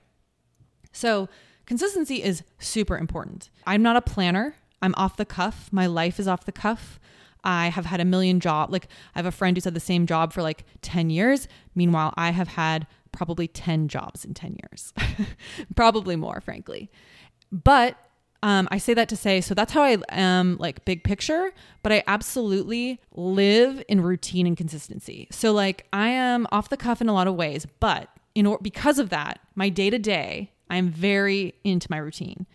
So, 0.91 1.27
consistency 1.65 2.23
is 2.23 2.43
super 2.59 2.97
important. 2.97 3.49
I'm 3.67 3.81
not 3.81 3.95
a 3.95 4.01
planner. 4.01 4.55
I'm 4.81 4.95
off 4.97 5.17
the 5.17 5.25
cuff. 5.25 5.69
My 5.71 5.87
life 5.87 6.19
is 6.19 6.27
off 6.27 6.45
the 6.45 6.51
cuff. 6.51 6.99
I 7.43 7.69
have 7.69 7.85
had 7.85 7.99
a 7.99 8.05
million 8.05 8.39
job 8.39 8.71
like 8.71 8.87
I 9.13 9.19
have 9.19 9.25
a 9.25 9.31
friend 9.31 9.55
who's 9.55 9.65
had 9.65 9.75
the 9.75 9.79
same 9.79 10.07
job 10.07 10.33
for 10.33 10.41
like 10.41 10.65
10 10.81 11.09
years. 11.09 11.47
Meanwhile, 11.75 12.13
I 12.17 12.31
have 12.31 12.49
had 12.49 12.87
probably 13.11 13.47
10 13.47 13.87
jobs 13.87 14.25
in 14.25 14.33
10 14.33 14.57
years. 14.63 14.93
probably 15.75 16.15
more, 16.15 16.41
frankly. 16.41 16.89
But 17.51 17.97
um, 18.45 18.67
I 18.69 18.77
say 18.77 18.93
that 18.93 19.09
to 19.09 19.15
say, 19.17 19.41
so 19.41 19.55
that's 19.55 19.73
how 19.73 19.81
I 19.81 19.97
am 20.09 20.57
like 20.57 20.85
big 20.85 21.03
picture, 21.03 21.51
but 21.81 21.91
I 21.91 22.03
absolutely 22.05 23.01
live 23.15 23.83
in 23.87 24.01
routine 24.01 24.45
and 24.45 24.55
consistency. 24.55 25.27
So 25.31 25.51
like 25.51 25.87
I 25.91 26.09
am 26.09 26.45
off 26.51 26.69
the 26.69 26.77
cuff 26.77 27.01
in 27.01 27.09
a 27.09 27.13
lot 27.13 27.25
of 27.25 27.33
ways, 27.33 27.65
but 27.79 28.07
in 28.35 28.45
or- 28.45 28.59
because 28.61 28.99
of 28.99 29.09
that, 29.09 29.39
my 29.55 29.69
day 29.69 29.89
to 29.89 29.97
day, 29.97 30.51
I'm 30.69 30.89
very 30.89 31.55
into 31.63 31.87
my 31.89 31.97
routine. 31.97 32.45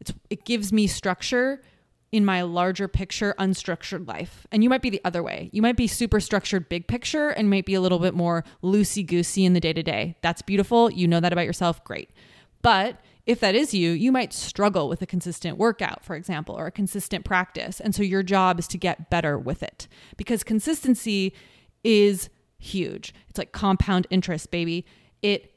It's 0.00 0.12
it 0.30 0.44
gives 0.44 0.72
me 0.72 0.88
structure 0.88 1.62
in 2.10 2.24
my 2.24 2.42
larger 2.42 2.88
picture 2.88 3.32
unstructured 3.38 4.08
life. 4.08 4.48
And 4.50 4.64
you 4.64 4.68
might 4.68 4.82
be 4.82 4.90
the 4.90 5.00
other 5.04 5.22
way. 5.22 5.48
You 5.52 5.62
might 5.62 5.76
be 5.76 5.86
super 5.86 6.18
structured 6.18 6.68
big 6.68 6.88
picture 6.88 7.28
and 7.28 7.48
might 7.48 7.66
be 7.66 7.74
a 7.74 7.80
little 7.80 8.00
bit 8.00 8.14
more 8.14 8.42
loosey 8.64 9.06
goosey 9.06 9.44
in 9.44 9.52
the 9.52 9.60
day 9.60 9.74
to 9.74 9.82
day. 9.84 10.16
That's 10.22 10.42
beautiful. 10.42 10.90
You 10.90 11.06
know 11.06 11.20
that 11.20 11.32
about 11.32 11.46
yourself. 11.46 11.84
Great. 11.84 12.10
But 12.62 13.00
if 13.26 13.40
that 13.40 13.54
is 13.54 13.74
you, 13.74 13.90
you 13.90 14.10
might 14.12 14.32
struggle 14.32 14.88
with 14.88 15.02
a 15.02 15.06
consistent 15.06 15.58
workout, 15.58 16.04
for 16.04 16.16
example, 16.16 16.54
or 16.54 16.66
a 16.66 16.70
consistent 16.72 17.24
practice. 17.24 17.80
And 17.80 17.94
so 17.94 18.02
your 18.02 18.22
job 18.22 18.58
is 18.58 18.66
to 18.68 18.78
get 18.78 19.10
better 19.10 19.38
with 19.38 19.62
it 19.62 19.88
because 20.16 20.42
consistency 20.42 21.34
is 21.84 22.28
huge. 22.58 23.14
It's 23.28 23.38
like 23.38 23.52
compound 23.52 24.06
interest, 24.10 24.50
baby. 24.50 24.86
It 25.22 25.52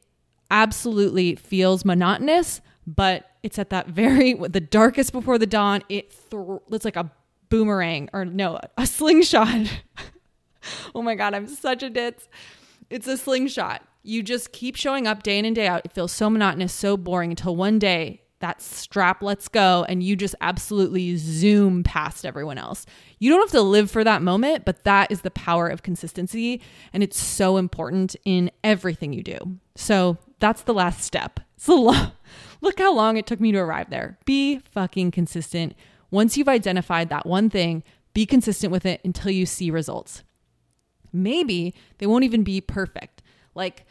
absolutely 0.52 1.36
feels 1.36 1.86
monotonous, 1.86 2.62
but 2.86 3.30
it's 3.43 3.60
at 3.60 3.69
that 3.69 3.88
very 3.88 4.34
the 4.49 4.62
darkest 4.62 5.12
before 5.12 5.38
the 5.38 5.47
dawn. 5.47 5.84
It 5.89 6.13
th- 6.30 6.60
it's 6.71 6.86
like 6.86 6.95
a 6.95 7.12
boomerang 7.49 8.10
or 8.13 8.26
no, 8.26 8.60
a 8.78 8.88
slingshot. 8.88 9.71
oh 10.95 11.02
my 11.02 11.15
god, 11.15 11.34
I'm 11.34 11.47
such 11.47 11.84
a 11.84 11.89
ditz. 11.89 12.28
It's 12.89 13.08
a 13.08 13.17
slingshot. 13.17 13.82
You 14.04 14.22
just 14.22 14.52
keep 14.52 14.76
showing 14.76 15.08
up 15.08 15.24
day 15.24 15.39
in 15.39 15.46
and 15.46 15.56
day 15.56 15.68
out. 15.68 15.82
It 15.86 15.92
feels 15.92 16.12
so 16.12 16.30
monotonous, 16.30 16.74
so 16.74 16.98
boring 16.98 17.32
until 17.32 17.56
one 17.56 17.80
day 17.80 18.24
that 18.44 18.62
strap 18.62 19.24
lets 19.24 19.48
go 19.48 19.86
and 19.88 20.04
you 20.04 20.18
just 20.18 20.36
absolutely 20.42 21.16
zoom 21.16 21.82
past 21.82 22.26
everyone 22.26 22.58
else. 22.58 22.86
You 23.18 23.30
don't 23.30 23.39
have 23.39 23.52
to 23.52 23.62
live 23.62 23.89
for 23.89 24.04
that 24.04 24.22
moment, 24.22 24.66
but 24.66 24.84
that 24.84 25.10
is 25.10 25.22
the 25.22 25.32
power 25.32 25.70
of 25.70 25.82
consistency. 25.82 26.62
And 26.92 27.02
it's 27.02 27.18
so 27.18 27.56
important 27.56 28.18
in 28.26 28.52
everything 28.62 29.13
you 29.13 29.24
do. 29.24 29.38
So 29.78 30.18
that's 30.39 30.63
the 30.63 30.74
last 30.74 31.02
step. 31.06 31.39
So 31.56 31.94
look 32.62 32.80
how 32.80 32.94
long 32.94 33.16
it 33.16 33.26
took 33.26 33.39
me 33.39 33.54
to 33.54 33.60
arrive 33.60 33.89
there. 33.89 34.18
Be 34.26 34.60
fucking 34.60 35.12
consistent. 35.12 35.74
Once 36.12 36.36
you've 36.36 36.50
identified 36.50 37.08
that 37.08 37.26
one 37.26 37.50
thing, 37.50 37.82
be 38.13 38.26
consistent 38.26 38.74
with 38.74 38.86
it 38.86 39.00
until 39.06 39.32
you 39.32 39.46
see 39.46 39.72
results. 39.72 40.22
Maybe 41.13 41.74
they 42.00 42.08
won't 42.08 42.26
even 42.26 42.44
be 42.44 42.60
perfect. 42.60 43.22
Like, 43.56 43.86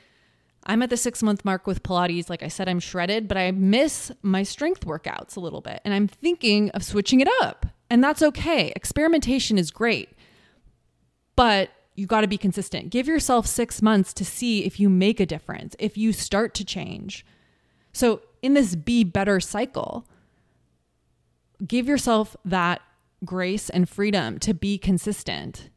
I'm 0.64 0.82
at 0.82 0.90
the 0.90 0.96
six 0.96 1.22
month 1.22 1.44
mark 1.44 1.66
with 1.66 1.82
Pilates. 1.82 2.30
Like 2.30 2.42
I 2.42 2.48
said, 2.48 2.68
I'm 2.68 2.80
shredded, 2.80 3.28
but 3.28 3.36
I 3.36 3.50
miss 3.50 4.12
my 4.22 4.42
strength 4.42 4.86
workouts 4.86 5.36
a 5.36 5.40
little 5.40 5.60
bit. 5.60 5.80
And 5.84 5.92
I'm 5.92 6.08
thinking 6.08 6.70
of 6.70 6.84
switching 6.84 7.20
it 7.20 7.28
up. 7.40 7.66
And 7.90 8.02
that's 8.02 8.22
okay. 8.22 8.72
Experimentation 8.76 9.58
is 9.58 9.70
great. 9.70 10.10
But 11.34 11.70
you 11.94 12.06
got 12.06 12.22
to 12.22 12.28
be 12.28 12.38
consistent. 12.38 12.90
Give 12.90 13.06
yourself 13.06 13.46
six 13.46 13.82
months 13.82 14.12
to 14.14 14.24
see 14.24 14.64
if 14.64 14.80
you 14.80 14.88
make 14.88 15.20
a 15.20 15.26
difference, 15.26 15.76
if 15.78 15.98
you 15.98 16.12
start 16.12 16.54
to 16.54 16.64
change. 16.64 17.26
So, 17.92 18.22
in 18.40 18.54
this 18.54 18.74
be 18.74 19.04
better 19.04 19.38
cycle, 19.40 20.08
give 21.66 21.86
yourself 21.86 22.36
that 22.44 22.80
grace 23.24 23.68
and 23.68 23.88
freedom 23.88 24.38
to 24.40 24.54
be 24.54 24.78
consistent 24.78 25.68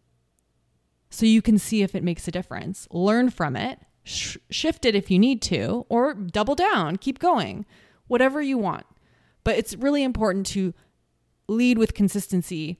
so 1.10 1.26
you 1.26 1.42
can 1.42 1.58
see 1.58 1.84
if 1.84 1.94
it 1.94 2.04
makes 2.04 2.28
a 2.28 2.32
difference. 2.32 2.88
Learn 2.92 3.30
from 3.30 3.56
it 3.56 3.80
sh- 4.06 4.38
shift 4.50 4.86
it 4.86 4.96
if 4.96 5.12
you 5.12 5.20
need 5.20 5.42
to, 5.42 5.86
or 5.90 6.14
double 6.14 6.56
down, 6.56 6.96
keep 6.96 7.20
going, 7.20 7.66
whatever 8.08 8.42
you 8.42 8.58
want. 8.58 8.86
But 9.44 9.58
it's 9.58 9.76
really 9.76 10.04
important 10.04 10.46
to 10.48 10.74
lead 11.48 11.78
with 11.78 11.94
consistency. 11.94 12.80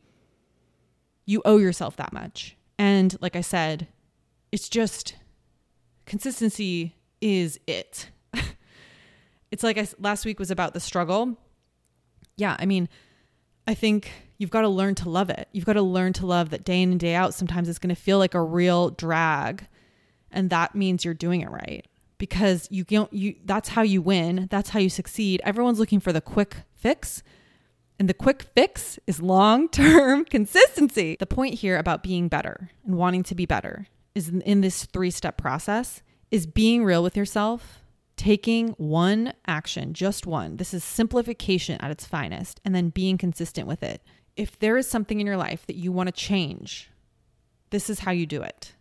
You 1.26 1.42
owe 1.44 1.58
yourself 1.58 1.98
that 1.98 2.14
much. 2.14 2.56
And 2.80 3.16
like 3.22 3.36
I 3.36 3.42
said, 3.42 3.88
it's 4.52 4.70
just 4.70 5.16
consistency 6.06 6.96
is 7.20 7.60
it. 7.68 8.10
it's 9.52 9.64
like 9.64 9.78
I, 9.78 9.88
last 10.00 10.26
week 10.26 10.40
was 10.40 10.52
about 10.52 10.74
the 10.74 10.80
struggle. 10.80 11.38
Yeah, 12.38 12.56
I 12.60 12.66
mean, 12.66 12.88
I 13.68 13.74
think 13.74 14.12
you've 14.38 14.50
got 14.50 14.62
to 14.62 14.70
learn 14.70 14.96
to 14.96 15.10
love 15.10 15.30
it. 15.30 15.48
You've 15.52 15.66
got 15.66 15.74
to 15.74 15.82
learn 15.82 16.14
to 16.14 16.26
love 16.26 16.50
that 16.52 16.66
day 16.66 16.82
in 16.82 16.92
and 16.92 17.00
day 17.00 17.16
out. 17.16 17.34
Sometimes 17.34 17.70
it's 17.70 17.80
going 17.80 17.96
to 17.96 18.00
feel 18.00 18.18
like 18.18 18.34
a 18.34 18.42
real 18.42 18.90
drag 18.92 19.68
and 20.36 20.50
that 20.50 20.76
means 20.76 21.04
you're 21.04 21.14
doing 21.14 21.42
it 21.42 21.50
right 21.50 21.88
because 22.18 22.68
you 22.70 22.84
don't 22.84 23.12
you 23.12 23.36
that's 23.46 23.70
how 23.70 23.82
you 23.82 24.02
win. 24.02 24.48
That's 24.52 24.70
how 24.70 24.80
you 24.80 24.90
succeed. 24.90 25.42
Everyone's 25.44 25.80
looking 25.80 26.00
for 26.00 26.14
the 26.14 26.22
quick 26.22 26.58
fix 26.76 27.24
and 27.98 28.10
the 28.10 28.14
quick 28.14 28.44
fix 28.44 29.00
is 29.08 29.22
long-term 29.22 30.26
consistency. 30.30 31.16
The 31.18 31.26
point 31.26 31.56
here 31.56 31.78
about 31.78 32.04
being 32.04 32.28
better 32.28 32.70
and 32.86 32.96
wanting 32.96 33.24
to 33.24 33.36
be 33.36 33.46
better 33.46 33.88
is 34.14 34.30
in 34.30 34.62
this 34.62 34.86
three-step 34.86 35.38
process 35.38 36.04
is 36.30 36.46
being 36.46 36.84
real 36.84 37.02
with 37.02 37.18
yourself 37.18 37.82
taking 38.18 38.70
one 38.78 39.34
action 39.46 39.94
just 39.94 40.26
one. 40.26 40.58
This 40.58 40.74
is 40.74 40.84
simplification 40.84 41.80
at 41.82 41.92
its 41.92 42.06
finest 42.06 42.62
and 42.64 42.74
then 42.74 42.90
being 42.90 43.18
consistent 43.18 43.68
with 43.68 43.84
it. 43.84 44.02
If 44.38 44.60
there 44.60 44.78
is 44.78 44.88
something 44.90 45.20
in 45.20 45.28
your 45.28 45.38
life 45.38 45.66
that 45.68 45.76
you 45.76 45.92
want 45.92 46.08
to 46.08 46.14
change 46.14 46.90
this 47.76 47.90
is 47.90 48.00
how 48.00 48.12
you 48.12 48.26
do 48.26 48.42
it 48.42 48.74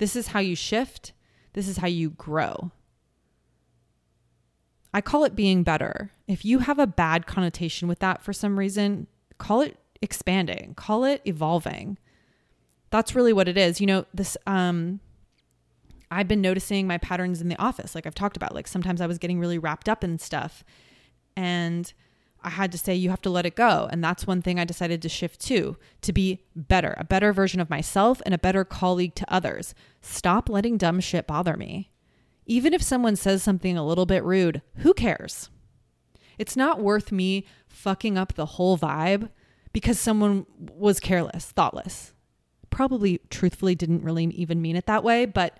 this 0.00 0.16
is 0.16 0.28
how 0.28 0.40
you 0.40 0.56
shift. 0.56 1.12
This 1.52 1.68
is 1.68 1.76
how 1.76 1.86
you 1.86 2.10
grow. 2.10 2.72
I 4.94 5.02
call 5.02 5.24
it 5.24 5.36
being 5.36 5.62
better. 5.62 6.10
If 6.26 6.42
you 6.42 6.60
have 6.60 6.78
a 6.78 6.86
bad 6.86 7.26
connotation 7.26 7.86
with 7.86 7.98
that 7.98 8.22
for 8.22 8.32
some 8.32 8.58
reason, 8.58 9.06
call 9.36 9.60
it 9.60 9.76
expanding, 10.00 10.72
call 10.74 11.04
it 11.04 11.20
evolving. 11.26 11.98
That's 12.88 13.14
really 13.14 13.34
what 13.34 13.46
it 13.46 13.58
is. 13.58 13.78
You 13.78 13.86
know, 13.86 14.06
this 14.14 14.38
um 14.46 15.00
I've 16.10 16.26
been 16.26 16.40
noticing 16.40 16.86
my 16.86 16.96
patterns 16.96 17.42
in 17.42 17.48
the 17.48 17.60
office 17.60 17.94
like 17.94 18.06
I've 18.06 18.14
talked 18.14 18.38
about. 18.38 18.54
Like 18.54 18.66
sometimes 18.66 19.02
I 19.02 19.06
was 19.06 19.18
getting 19.18 19.38
really 19.38 19.58
wrapped 19.58 19.88
up 19.88 20.02
in 20.02 20.18
stuff 20.18 20.64
and 21.36 21.92
I 22.42 22.50
had 22.50 22.72
to 22.72 22.78
say, 22.78 22.94
you 22.94 23.10
have 23.10 23.22
to 23.22 23.30
let 23.30 23.46
it 23.46 23.54
go. 23.54 23.88
And 23.90 24.02
that's 24.02 24.26
one 24.26 24.42
thing 24.42 24.58
I 24.58 24.64
decided 24.64 25.02
to 25.02 25.08
shift 25.08 25.40
to, 25.42 25.76
to 26.02 26.12
be 26.12 26.42
better, 26.56 26.94
a 26.96 27.04
better 27.04 27.32
version 27.32 27.60
of 27.60 27.70
myself 27.70 28.22
and 28.24 28.34
a 28.34 28.38
better 28.38 28.64
colleague 28.64 29.14
to 29.16 29.32
others. 29.32 29.74
Stop 30.00 30.48
letting 30.48 30.76
dumb 30.76 31.00
shit 31.00 31.26
bother 31.26 31.56
me. 31.56 31.90
Even 32.46 32.72
if 32.74 32.82
someone 32.82 33.16
says 33.16 33.42
something 33.42 33.76
a 33.76 33.86
little 33.86 34.06
bit 34.06 34.24
rude, 34.24 34.62
who 34.76 34.94
cares? 34.94 35.50
It's 36.38 36.56
not 36.56 36.80
worth 36.80 37.12
me 37.12 37.46
fucking 37.68 38.16
up 38.16 38.34
the 38.34 38.46
whole 38.46 38.78
vibe 38.78 39.28
because 39.72 40.00
someone 40.00 40.46
was 40.58 40.98
careless, 40.98 41.46
thoughtless. 41.46 42.12
Probably 42.70 43.20
truthfully 43.30 43.74
didn't 43.74 44.02
really 44.02 44.24
even 44.24 44.62
mean 44.62 44.76
it 44.76 44.86
that 44.86 45.04
way, 45.04 45.26
but 45.26 45.58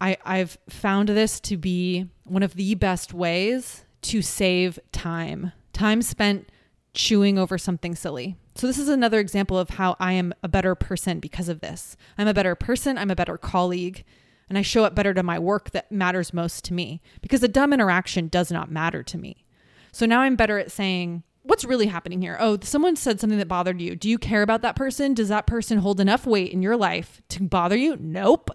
I, 0.00 0.18
I've 0.24 0.58
found 0.68 1.08
this 1.08 1.40
to 1.40 1.56
be 1.56 2.08
one 2.24 2.42
of 2.42 2.54
the 2.54 2.74
best 2.74 3.14
ways 3.14 3.85
to 4.02 4.22
save 4.22 4.78
time, 4.92 5.52
time 5.72 6.02
spent 6.02 6.50
chewing 6.94 7.38
over 7.38 7.58
something 7.58 7.94
silly. 7.94 8.36
So, 8.54 8.66
this 8.66 8.78
is 8.78 8.88
another 8.88 9.20
example 9.20 9.58
of 9.58 9.70
how 9.70 9.96
I 10.00 10.12
am 10.12 10.32
a 10.42 10.48
better 10.48 10.74
person 10.74 11.20
because 11.20 11.48
of 11.48 11.60
this. 11.60 11.96
I'm 12.16 12.28
a 12.28 12.34
better 12.34 12.54
person, 12.54 12.96
I'm 12.96 13.10
a 13.10 13.16
better 13.16 13.36
colleague, 13.36 14.04
and 14.48 14.56
I 14.56 14.62
show 14.62 14.84
up 14.84 14.94
better 14.94 15.12
to 15.12 15.22
my 15.22 15.38
work 15.38 15.70
that 15.72 15.92
matters 15.92 16.32
most 16.32 16.64
to 16.66 16.74
me 16.74 17.02
because 17.20 17.42
a 17.42 17.48
dumb 17.48 17.72
interaction 17.72 18.28
does 18.28 18.50
not 18.50 18.70
matter 18.70 19.02
to 19.02 19.18
me. 19.18 19.44
So 19.92 20.06
now 20.06 20.20
I'm 20.20 20.36
better 20.36 20.58
at 20.58 20.72
saying, 20.72 21.22
What's 21.42 21.64
really 21.64 21.86
happening 21.86 22.20
here? 22.20 22.36
Oh, 22.40 22.58
someone 22.60 22.96
said 22.96 23.20
something 23.20 23.38
that 23.38 23.46
bothered 23.46 23.80
you. 23.80 23.94
Do 23.94 24.10
you 24.10 24.18
care 24.18 24.42
about 24.42 24.62
that 24.62 24.74
person? 24.74 25.14
Does 25.14 25.28
that 25.28 25.46
person 25.46 25.78
hold 25.78 26.00
enough 26.00 26.26
weight 26.26 26.52
in 26.52 26.60
your 26.60 26.76
life 26.76 27.22
to 27.28 27.44
bother 27.44 27.76
you? 27.76 27.96
Nope. 28.00 28.50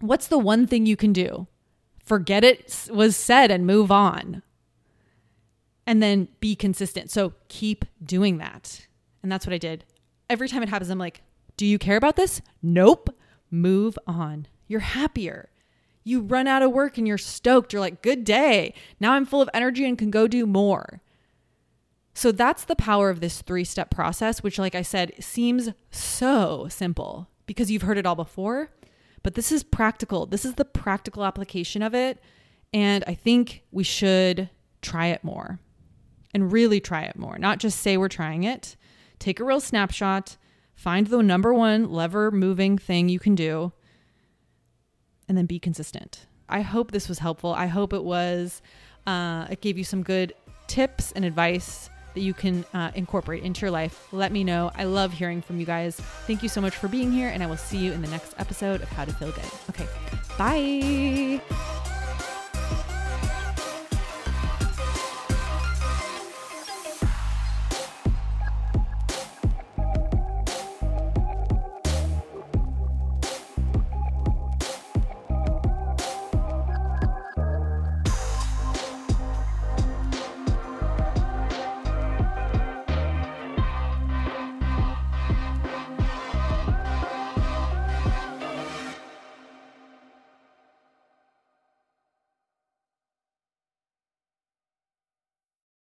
What's 0.00 0.26
the 0.26 0.38
one 0.38 0.66
thing 0.66 0.84
you 0.84 0.96
can 0.96 1.12
do? 1.12 1.46
Forget 2.12 2.44
it 2.44 2.90
was 2.92 3.16
said 3.16 3.50
and 3.50 3.66
move 3.66 3.90
on. 3.90 4.42
And 5.86 6.02
then 6.02 6.28
be 6.40 6.54
consistent. 6.54 7.10
So 7.10 7.32
keep 7.48 7.86
doing 8.04 8.36
that. 8.36 8.86
And 9.22 9.32
that's 9.32 9.46
what 9.46 9.54
I 9.54 9.58
did. 9.58 9.86
Every 10.28 10.46
time 10.46 10.62
it 10.62 10.68
happens, 10.68 10.90
I'm 10.90 10.98
like, 10.98 11.22
do 11.56 11.64
you 11.64 11.78
care 11.78 11.96
about 11.96 12.16
this? 12.16 12.42
Nope. 12.62 13.16
Move 13.50 13.98
on. 14.06 14.46
You're 14.68 14.80
happier. 14.80 15.48
You 16.04 16.20
run 16.20 16.46
out 16.46 16.60
of 16.60 16.72
work 16.72 16.98
and 16.98 17.08
you're 17.08 17.16
stoked. 17.16 17.72
You're 17.72 17.80
like, 17.80 18.02
good 18.02 18.24
day. 18.24 18.74
Now 19.00 19.14
I'm 19.14 19.24
full 19.24 19.40
of 19.40 19.48
energy 19.54 19.86
and 19.86 19.96
can 19.96 20.10
go 20.10 20.28
do 20.28 20.44
more. 20.44 21.00
So 22.12 22.30
that's 22.30 22.64
the 22.64 22.76
power 22.76 23.08
of 23.08 23.20
this 23.20 23.40
three 23.40 23.64
step 23.64 23.90
process, 23.90 24.42
which, 24.42 24.58
like 24.58 24.74
I 24.74 24.82
said, 24.82 25.14
seems 25.18 25.70
so 25.90 26.66
simple 26.68 27.30
because 27.46 27.70
you've 27.70 27.82
heard 27.82 27.96
it 27.96 28.04
all 28.04 28.16
before. 28.16 28.70
But 29.22 29.34
this 29.34 29.52
is 29.52 29.62
practical. 29.62 30.26
This 30.26 30.44
is 30.44 30.54
the 30.54 30.64
practical 30.64 31.24
application 31.24 31.82
of 31.82 31.94
it. 31.94 32.20
And 32.72 33.04
I 33.06 33.14
think 33.14 33.64
we 33.70 33.84
should 33.84 34.48
try 34.80 35.08
it 35.08 35.22
more 35.22 35.60
and 36.34 36.50
really 36.50 36.80
try 36.80 37.02
it 37.02 37.16
more, 37.16 37.38
not 37.38 37.58
just 37.58 37.80
say 37.80 37.96
we're 37.96 38.08
trying 38.08 38.44
it. 38.44 38.76
Take 39.18 39.38
a 39.38 39.44
real 39.44 39.60
snapshot, 39.60 40.36
find 40.74 41.06
the 41.06 41.22
number 41.22 41.52
one 41.52 41.90
lever 41.90 42.30
moving 42.30 42.78
thing 42.78 43.08
you 43.08 43.18
can 43.18 43.34
do, 43.34 43.72
and 45.28 45.36
then 45.36 45.46
be 45.46 45.58
consistent. 45.58 46.26
I 46.48 46.62
hope 46.62 46.90
this 46.90 47.08
was 47.08 47.18
helpful. 47.18 47.54
I 47.54 47.66
hope 47.66 47.92
it 47.92 48.02
was, 48.02 48.62
uh, 49.06 49.46
it 49.50 49.60
gave 49.60 49.78
you 49.78 49.84
some 49.84 50.02
good 50.02 50.34
tips 50.66 51.12
and 51.12 51.24
advice 51.24 51.90
that 52.14 52.20
you 52.20 52.34
can 52.34 52.64
uh, 52.74 52.90
incorporate 52.94 53.42
into 53.42 53.62
your 53.62 53.70
life, 53.70 54.08
let 54.12 54.32
me 54.32 54.44
know. 54.44 54.70
I 54.74 54.84
love 54.84 55.12
hearing 55.12 55.42
from 55.42 55.58
you 55.58 55.66
guys. 55.66 55.96
Thank 56.26 56.42
you 56.42 56.48
so 56.48 56.60
much 56.60 56.76
for 56.76 56.88
being 56.88 57.12
here, 57.12 57.28
and 57.28 57.42
I 57.42 57.46
will 57.46 57.56
see 57.56 57.78
you 57.78 57.92
in 57.92 58.02
the 58.02 58.08
next 58.08 58.34
episode 58.38 58.82
of 58.82 58.88
How 58.90 59.04
to 59.04 59.12
Feel 59.12 59.32
Good. 59.32 59.50
Okay, 59.70 59.86
bye. 60.38 61.71